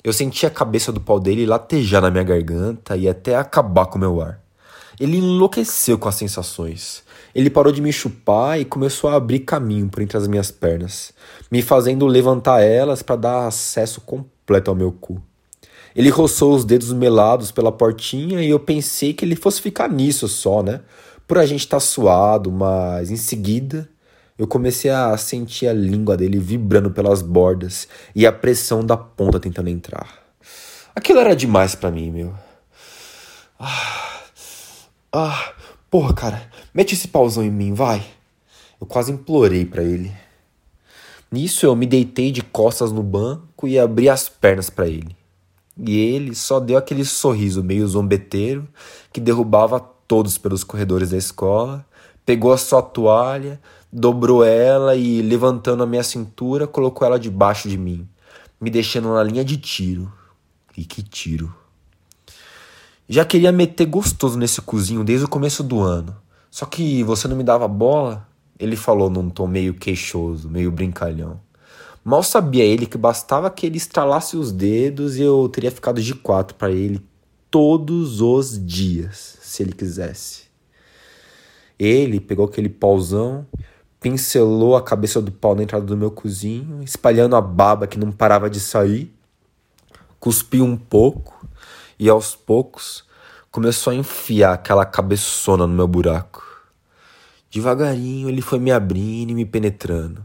Eu 0.02 0.12
sentia 0.12 0.48
a 0.48 0.52
cabeça 0.52 0.90
do 0.90 1.00
pau 1.00 1.20
dele 1.20 1.46
latejar 1.46 2.02
na 2.02 2.10
minha 2.10 2.24
garganta 2.24 2.96
e 2.96 3.08
até 3.08 3.36
acabar 3.36 3.86
com 3.86 3.98
o 3.98 4.00
meu 4.00 4.20
ar. 4.20 4.40
Ele 5.00 5.16
enlouqueceu 5.16 5.98
com 5.98 6.10
as 6.10 6.14
sensações. 6.14 7.02
Ele 7.34 7.48
parou 7.48 7.72
de 7.72 7.80
me 7.80 7.90
chupar 7.90 8.60
e 8.60 8.66
começou 8.66 9.08
a 9.08 9.14
abrir 9.14 9.40
caminho 9.40 9.88
por 9.88 10.02
entre 10.02 10.18
as 10.18 10.28
minhas 10.28 10.50
pernas, 10.50 11.14
me 11.50 11.62
fazendo 11.62 12.06
levantar 12.06 12.60
elas 12.60 13.02
para 13.02 13.16
dar 13.16 13.46
acesso 13.46 14.02
completo 14.02 14.70
ao 14.70 14.76
meu 14.76 14.92
cu. 14.92 15.22
Ele 15.96 16.10
roçou 16.10 16.54
os 16.54 16.66
dedos 16.66 16.92
melados 16.92 17.50
pela 17.50 17.72
portinha 17.72 18.42
e 18.42 18.50
eu 18.50 18.60
pensei 18.60 19.14
que 19.14 19.24
ele 19.24 19.34
fosse 19.34 19.62
ficar 19.62 19.88
nisso 19.88 20.28
só, 20.28 20.62
né? 20.62 20.82
Por 21.26 21.38
a 21.38 21.46
gente 21.46 21.60
estar 21.60 21.76
tá 21.76 21.80
suado, 21.80 22.52
mas 22.52 23.10
em 23.10 23.16
seguida 23.16 23.88
eu 24.38 24.46
comecei 24.46 24.90
a 24.90 25.16
sentir 25.16 25.66
a 25.66 25.72
língua 25.72 26.16
dele 26.16 26.38
vibrando 26.38 26.90
pelas 26.90 27.22
bordas 27.22 27.88
e 28.14 28.26
a 28.26 28.32
pressão 28.32 28.84
da 28.84 28.96
ponta 28.96 29.40
tentando 29.40 29.68
entrar. 29.68 30.08
Aquilo 30.94 31.20
era 31.20 31.34
demais 31.34 31.74
para 31.74 31.90
mim, 31.90 32.10
meu. 32.10 32.34
Ah, 33.58 34.09
ah, 35.12 35.54
porra, 35.90 36.14
cara, 36.14 36.50
mete 36.72 36.94
esse 36.94 37.08
pauzão 37.08 37.42
em 37.42 37.50
mim, 37.50 37.74
vai. 37.74 38.04
Eu 38.80 38.86
quase 38.86 39.10
implorei 39.10 39.64
para 39.64 39.82
ele. 39.82 40.12
Nisso 41.32 41.66
eu 41.66 41.74
me 41.74 41.86
deitei 41.86 42.30
de 42.30 42.42
costas 42.42 42.92
no 42.92 43.02
banco 43.02 43.66
e 43.66 43.78
abri 43.78 44.08
as 44.08 44.28
pernas 44.28 44.70
para 44.70 44.88
ele. 44.88 45.16
E 45.76 45.96
ele 45.96 46.34
só 46.34 46.60
deu 46.60 46.76
aquele 46.76 47.04
sorriso 47.04 47.62
meio 47.62 47.86
zombeteiro 47.86 48.68
que 49.12 49.20
derrubava 49.20 49.80
todos 50.06 50.38
pelos 50.38 50.64
corredores 50.64 51.10
da 51.10 51.16
escola, 51.16 51.86
pegou 52.24 52.52
a 52.52 52.58
sua 52.58 52.82
toalha, 52.82 53.60
dobrou 53.92 54.44
ela 54.44 54.94
e, 54.96 55.22
levantando 55.22 55.82
a 55.82 55.86
minha 55.86 56.02
cintura, 56.02 56.66
colocou 56.66 57.06
ela 57.06 57.18
debaixo 57.18 57.68
de 57.68 57.78
mim, 57.78 58.08
me 58.60 58.70
deixando 58.70 59.12
na 59.12 59.22
linha 59.22 59.44
de 59.44 59.56
tiro. 59.56 60.12
E 60.76 60.84
que 60.84 61.02
tiro! 61.02 61.59
Já 63.12 63.24
queria 63.24 63.50
meter 63.50 63.86
gostoso 63.86 64.38
nesse 64.38 64.62
cozinho 64.62 65.02
desde 65.02 65.24
o 65.24 65.28
começo 65.28 65.64
do 65.64 65.80
ano. 65.80 66.16
Só 66.48 66.64
que 66.64 67.02
você 67.02 67.26
não 67.26 67.34
me 67.34 67.42
dava 67.42 67.66
bola? 67.66 68.24
Ele 68.56 68.76
falou 68.76 69.10
num 69.10 69.28
tom 69.28 69.48
meio 69.48 69.74
queixoso, 69.74 70.48
meio 70.48 70.70
brincalhão. 70.70 71.40
Mal 72.04 72.22
sabia 72.22 72.62
ele 72.62 72.86
que 72.86 72.96
bastava 72.96 73.50
que 73.50 73.66
ele 73.66 73.78
estralasse 73.78 74.36
os 74.36 74.52
dedos 74.52 75.16
e 75.16 75.22
eu 75.22 75.48
teria 75.48 75.72
ficado 75.72 76.00
de 76.00 76.14
quatro 76.14 76.54
para 76.54 76.70
ele 76.70 77.04
todos 77.50 78.20
os 78.20 78.64
dias, 78.64 79.38
se 79.42 79.60
ele 79.60 79.72
quisesse. 79.72 80.44
Ele 81.76 82.20
pegou 82.20 82.44
aquele 82.44 82.68
pauzão, 82.68 83.44
pincelou 83.98 84.76
a 84.76 84.82
cabeça 84.82 85.20
do 85.20 85.32
pau 85.32 85.56
na 85.56 85.64
entrada 85.64 85.84
do 85.84 85.96
meu 85.96 86.12
cozinho, 86.12 86.80
espalhando 86.84 87.34
a 87.34 87.40
baba 87.40 87.88
que 87.88 87.98
não 87.98 88.12
parava 88.12 88.48
de 88.48 88.60
sair, 88.60 89.12
cuspiu 90.20 90.64
um 90.64 90.76
pouco 90.76 91.40
e 92.00 92.08
aos 92.08 92.34
poucos 92.34 93.04
começou 93.50 93.92
a 93.92 93.94
enfiar 93.94 94.54
aquela 94.54 94.86
cabeçona 94.86 95.66
no 95.66 95.74
meu 95.74 95.86
buraco. 95.86 96.42
Devagarinho 97.50 98.28
ele 98.28 98.40
foi 98.40 98.58
me 98.58 98.72
abrindo 98.72 99.30
e 99.30 99.34
me 99.34 99.44
penetrando. 99.44 100.24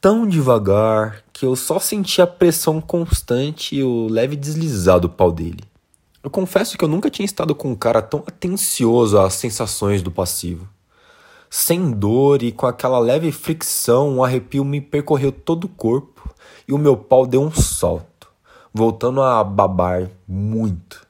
Tão 0.00 0.26
devagar 0.26 1.22
que 1.32 1.46
eu 1.46 1.54
só 1.54 1.78
senti 1.78 2.20
a 2.20 2.26
pressão 2.26 2.80
constante 2.80 3.76
e 3.76 3.84
o 3.84 4.08
leve 4.08 4.34
deslizar 4.34 4.98
do 4.98 5.08
pau 5.08 5.30
dele. 5.30 5.62
Eu 6.22 6.28
confesso 6.30 6.76
que 6.76 6.84
eu 6.84 6.88
nunca 6.88 7.08
tinha 7.08 7.24
estado 7.24 7.54
com 7.54 7.70
um 7.70 7.76
cara 7.76 8.02
tão 8.02 8.24
atencioso 8.26 9.18
às 9.18 9.34
sensações 9.34 10.02
do 10.02 10.10
passivo. 10.10 10.68
Sem 11.48 11.92
dor 11.92 12.42
e 12.42 12.50
com 12.50 12.66
aquela 12.66 12.98
leve 12.98 13.30
fricção, 13.30 14.16
um 14.16 14.24
arrepio 14.24 14.64
me 14.64 14.80
percorreu 14.80 15.30
todo 15.30 15.64
o 15.64 15.68
corpo 15.68 16.34
e 16.66 16.72
o 16.72 16.78
meu 16.78 16.96
pau 16.96 17.26
deu 17.26 17.42
um 17.42 17.52
salto, 17.52 18.06
voltando 18.74 19.22
a 19.22 19.44
babar 19.44 20.10
muito. 20.26 21.06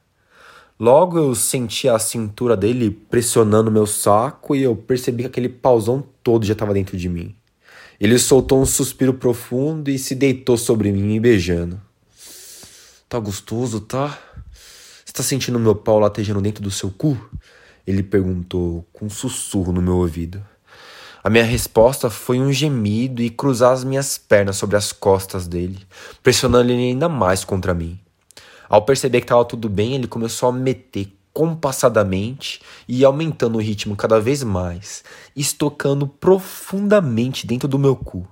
Logo 0.79 1.17
eu 1.17 1.33
senti 1.33 1.89
a 1.89 1.97
cintura 1.97 2.55
dele 2.55 2.91
pressionando 2.91 3.71
meu 3.71 3.87
saco 3.87 4.55
e 4.55 4.61
eu 4.61 4.75
percebi 4.75 5.23
que 5.23 5.27
aquele 5.27 5.49
pauzão 5.49 6.03
todo 6.21 6.45
já 6.45 6.53
estava 6.53 6.75
dentro 6.75 6.95
de 6.95 7.09
mim. 7.09 7.35
Ele 7.99 8.19
soltou 8.19 8.61
um 8.61 8.65
suspiro 8.65 9.15
profundo 9.15 9.89
e 9.89 9.97
se 9.97 10.13
deitou 10.13 10.57
sobre 10.57 10.91
mim, 10.91 11.01
me 11.01 11.19
beijando. 11.19 11.81
Tá 13.09 13.17
gostoso, 13.17 13.79
tá? 13.79 14.19
Está 15.05 15.23
sentindo 15.23 15.57
meu 15.57 15.73
pau 15.73 15.97
latejando 15.97 16.41
dentro 16.41 16.61
do 16.61 16.69
seu 16.69 16.91
cu? 16.91 17.17
Ele 17.87 18.03
perguntou 18.03 18.85
com 18.91 19.05
um 19.05 19.09
sussurro 19.09 19.71
no 19.71 19.81
meu 19.81 19.95
ouvido. 19.95 20.43
A 21.25 21.29
minha 21.31 21.43
resposta 21.43 22.07
foi 22.07 22.39
um 22.39 22.53
gemido 22.53 23.19
e 23.19 23.31
cruzar 23.31 23.71
as 23.71 23.83
minhas 23.83 24.15
pernas 24.15 24.57
sobre 24.57 24.75
as 24.75 24.91
costas 24.91 25.47
dele, 25.47 25.79
pressionando 26.21 26.71
ele 26.71 26.89
ainda 26.89 27.09
mais 27.09 27.43
contra 27.43 27.73
mim. 27.73 27.99
Ao 28.69 28.83
perceber 28.83 29.21
que 29.21 29.25
estava 29.25 29.43
tudo 29.43 29.67
bem, 29.67 29.95
ele 29.95 30.05
começou 30.05 30.49
a 30.49 30.51
meter 30.51 31.11
compassadamente 31.33 32.61
e 32.87 33.03
aumentando 33.03 33.55
o 33.55 33.59
ritmo 33.59 33.95
cada 33.95 34.19
vez 34.19 34.43
mais, 34.43 35.03
estocando 35.35 36.07
profundamente 36.07 37.47
dentro 37.47 37.67
do 37.67 37.79
meu 37.79 37.95
cu. 37.95 38.27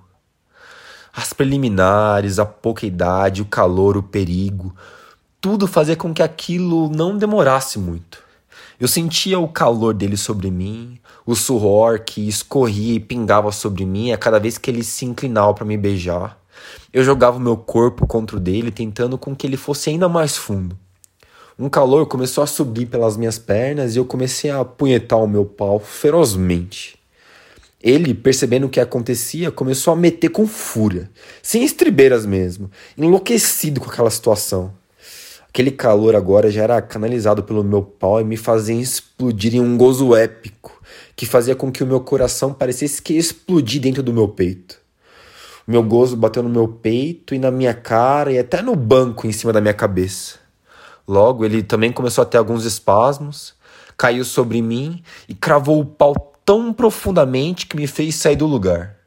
As 1.12 1.32
preliminares, 1.32 2.38
a 2.38 2.46
pouca 2.46 2.86
idade, 2.86 3.42
o 3.42 3.46
calor, 3.46 3.96
o 3.96 4.04
perigo, 4.04 4.72
tudo 5.40 5.66
fazia 5.66 5.96
com 5.96 6.14
que 6.14 6.22
aquilo 6.22 6.88
não 6.90 7.18
demorasse 7.18 7.76
muito. 7.76 8.23
Eu 8.84 8.88
sentia 8.88 9.38
o 9.38 9.48
calor 9.48 9.94
dele 9.94 10.14
sobre 10.14 10.50
mim, 10.50 10.98
o 11.24 11.34
suor 11.34 12.00
que 12.00 12.28
escorria 12.28 12.96
e 12.96 13.00
pingava 13.00 13.50
sobre 13.50 13.86
mim 13.86 14.12
a 14.12 14.18
cada 14.18 14.38
vez 14.38 14.58
que 14.58 14.70
ele 14.70 14.84
se 14.84 15.06
inclinava 15.06 15.54
para 15.54 15.64
me 15.64 15.74
beijar. 15.74 16.38
Eu 16.92 17.02
jogava 17.02 17.38
o 17.38 17.40
meu 17.40 17.56
corpo 17.56 18.06
contra 18.06 18.36
o 18.36 18.40
dele, 18.40 18.70
tentando 18.70 19.16
com 19.16 19.34
que 19.34 19.46
ele 19.46 19.56
fosse 19.56 19.88
ainda 19.88 20.06
mais 20.06 20.36
fundo. 20.36 20.78
Um 21.58 21.70
calor 21.70 22.04
começou 22.04 22.44
a 22.44 22.46
subir 22.46 22.84
pelas 22.84 23.16
minhas 23.16 23.38
pernas 23.38 23.96
e 23.96 23.98
eu 23.98 24.04
comecei 24.04 24.50
a 24.50 24.60
apunhetar 24.60 25.18
o 25.18 25.26
meu 25.26 25.46
pau 25.46 25.80
ferozmente. 25.80 26.98
Ele, 27.82 28.12
percebendo 28.12 28.66
o 28.66 28.68
que 28.68 28.80
acontecia, 28.80 29.50
começou 29.50 29.94
a 29.94 29.96
meter 29.96 30.28
com 30.28 30.46
fúria, 30.46 31.10
sem 31.42 31.64
estribeiras 31.64 32.26
mesmo, 32.26 32.70
enlouquecido 32.98 33.80
com 33.80 33.88
aquela 33.90 34.10
situação. 34.10 34.74
Aquele 35.54 35.70
calor 35.70 36.16
agora 36.16 36.50
já 36.50 36.64
era 36.64 36.82
canalizado 36.82 37.44
pelo 37.44 37.62
meu 37.62 37.80
pau 37.80 38.20
e 38.20 38.24
me 38.24 38.36
fazia 38.36 38.74
explodir 38.74 39.54
em 39.54 39.60
um 39.60 39.76
gozo 39.76 40.12
épico, 40.12 40.82
que 41.14 41.24
fazia 41.24 41.54
com 41.54 41.70
que 41.70 41.84
o 41.84 41.86
meu 41.86 42.00
coração 42.00 42.52
parecesse 42.52 43.00
que 43.00 43.12
ia 43.12 43.20
explodir 43.20 43.80
dentro 43.80 44.02
do 44.02 44.12
meu 44.12 44.26
peito. 44.26 44.80
O 45.64 45.70
meu 45.70 45.80
gozo 45.84 46.16
bateu 46.16 46.42
no 46.42 46.48
meu 46.48 46.66
peito 46.66 47.36
e 47.36 47.38
na 47.38 47.52
minha 47.52 47.72
cara 47.72 48.32
e 48.32 48.38
até 48.40 48.60
no 48.62 48.74
banco 48.74 49.28
em 49.28 49.32
cima 49.32 49.52
da 49.52 49.60
minha 49.60 49.72
cabeça. 49.72 50.40
Logo, 51.06 51.44
ele 51.44 51.62
também 51.62 51.92
começou 51.92 52.22
a 52.22 52.26
ter 52.26 52.38
alguns 52.38 52.64
espasmos, 52.64 53.54
caiu 53.96 54.24
sobre 54.24 54.60
mim 54.60 55.04
e 55.28 55.34
cravou 55.36 55.78
o 55.78 55.86
pau 55.86 56.34
tão 56.44 56.72
profundamente 56.72 57.68
que 57.68 57.76
me 57.76 57.86
fez 57.86 58.16
sair 58.16 58.34
do 58.34 58.46
lugar. 58.46 59.03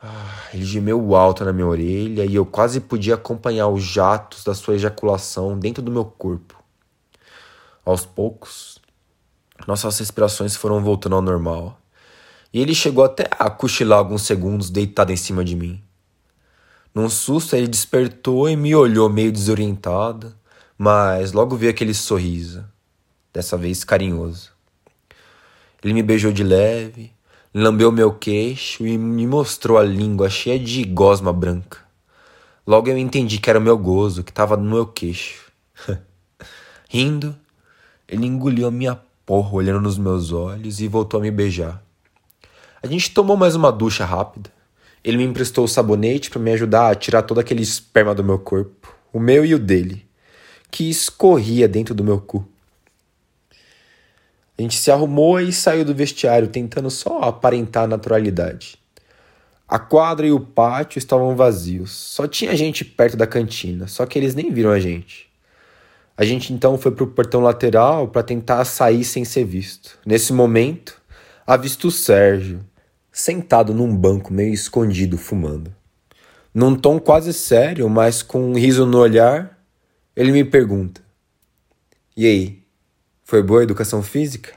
Ah, 0.00 0.48
ele 0.54 0.64
gemeu 0.64 1.14
alto 1.16 1.44
na 1.44 1.52
minha 1.52 1.66
orelha 1.66 2.24
e 2.24 2.34
eu 2.34 2.46
quase 2.46 2.80
podia 2.80 3.14
acompanhar 3.14 3.68
os 3.68 3.82
jatos 3.82 4.44
da 4.44 4.54
sua 4.54 4.76
ejaculação 4.76 5.58
dentro 5.58 5.82
do 5.82 5.90
meu 5.90 6.04
corpo. 6.04 6.62
Aos 7.84 8.06
poucos, 8.06 8.78
nossas 9.66 9.98
respirações 9.98 10.54
foram 10.54 10.82
voltando 10.82 11.16
ao 11.16 11.22
normal 11.22 11.80
e 12.52 12.60
ele 12.60 12.74
chegou 12.74 13.04
até 13.04 13.28
a 13.38 13.50
cochilar 13.50 13.98
alguns 13.98 14.22
segundos 14.22 14.70
deitado 14.70 15.12
em 15.12 15.16
cima 15.16 15.44
de 15.44 15.56
mim. 15.56 15.82
Num 16.94 17.08
susto, 17.08 17.54
ele 17.54 17.68
despertou 17.68 18.48
e 18.48 18.56
me 18.56 18.74
olhou 18.74 19.08
meio 19.08 19.30
desorientado, 19.30 20.34
mas 20.76 21.32
logo 21.32 21.56
vi 21.56 21.68
aquele 21.68 21.92
sorriso, 21.92 22.64
dessa 23.32 23.56
vez 23.56 23.84
carinhoso. 23.84 24.52
Ele 25.82 25.92
me 25.94 26.02
beijou 26.02 26.32
de 26.32 26.42
leve, 26.42 27.12
lambeu 27.54 27.90
meu 27.90 28.12
queixo 28.12 28.86
e 28.86 28.98
me 28.98 29.26
mostrou 29.26 29.78
a 29.78 29.82
língua 29.82 30.28
cheia 30.28 30.58
de 30.58 30.84
gosma 30.84 31.32
branca. 31.32 31.78
Logo 32.66 32.88
eu 32.88 32.98
entendi 32.98 33.38
que 33.38 33.48
era 33.48 33.58
o 33.58 33.62
meu 33.62 33.78
gozo 33.78 34.22
que 34.22 34.30
estava 34.30 34.56
no 34.56 34.70
meu 34.70 34.86
queixo. 34.86 35.50
Rindo, 36.88 37.34
ele 38.06 38.26
engoliu 38.26 38.66
a 38.66 38.70
minha 38.70 39.00
porra 39.24 39.54
olhando 39.54 39.80
nos 39.80 39.98
meus 39.98 40.32
olhos 40.32 40.80
e 40.80 40.88
voltou 40.88 41.18
a 41.18 41.22
me 41.22 41.30
beijar. 41.30 41.82
A 42.82 42.86
gente 42.86 43.12
tomou 43.12 43.36
mais 43.36 43.54
uma 43.54 43.72
ducha 43.72 44.04
rápida. 44.04 44.50
Ele 45.02 45.16
me 45.16 45.24
emprestou 45.24 45.64
o 45.64 45.68
sabonete 45.68 46.30
para 46.30 46.40
me 46.40 46.52
ajudar 46.52 46.90
a 46.90 46.94
tirar 46.94 47.22
todo 47.22 47.40
aquele 47.40 47.62
esperma 47.62 48.14
do 48.14 48.24
meu 48.24 48.38
corpo, 48.38 48.94
o 49.12 49.18
meu 49.18 49.44
e 49.44 49.54
o 49.54 49.58
dele, 49.58 50.06
que 50.70 50.88
escorria 50.88 51.68
dentro 51.68 51.94
do 51.94 52.04
meu 52.04 52.20
cu. 52.20 52.46
A 54.58 54.62
gente 54.62 54.76
se 54.76 54.90
arrumou 54.90 55.40
e 55.40 55.52
saiu 55.52 55.84
do 55.84 55.94
vestiário, 55.94 56.48
tentando 56.48 56.90
só 56.90 57.20
aparentar 57.20 57.86
naturalidade. 57.86 58.76
A 59.68 59.78
quadra 59.78 60.26
e 60.26 60.32
o 60.32 60.40
pátio 60.40 60.98
estavam 60.98 61.36
vazios, 61.36 61.92
só 61.92 62.26
tinha 62.26 62.56
gente 62.56 62.84
perto 62.84 63.16
da 63.16 63.26
cantina, 63.26 63.86
só 63.86 64.04
que 64.04 64.18
eles 64.18 64.34
nem 64.34 64.50
viram 64.50 64.70
a 64.70 64.80
gente. 64.80 65.28
A 66.16 66.24
gente 66.24 66.52
então 66.52 66.76
foi 66.76 66.90
para 66.90 67.04
o 67.04 67.08
portão 67.08 67.40
lateral 67.40 68.08
para 68.08 68.24
tentar 68.24 68.64
sair 68.64 69.04
sem 69.04 69.24
ser 69.24 69.44
visto. 69.44 69.96
Nesse 70.04 70.32
momento, 70.32 71.00
avisto 71.46 71.86
o 71.86 71.92
Sérgio, 71.92 72.60
sentado 73.12 73.72
num 73.72 73.94
banco 73.94 74.32
meio 74.32 74.52
escondido 74.52 75.16
fumando. 75.16 75.72
Num 76.52 76.74
tom 76.74 76.98
quase 76.98 77.32
sério, 77.32 77.88
mas 77.88 78.22
com 78.22 78.50
um 78.50 78.54
riso 78.54 78.84
no 78.84 78.98
olhar, 78.98 79.56
ele 80.16 80.32
me 80.32 80.44
pergunta: 80.44 81.00
E 82.16 82.26
aí, 82.26 82.57
foi 83.28 83.42
boa 83.42 83.60
a 83.60 83.62
educação 83.62 84.02
física? 84.02 84.54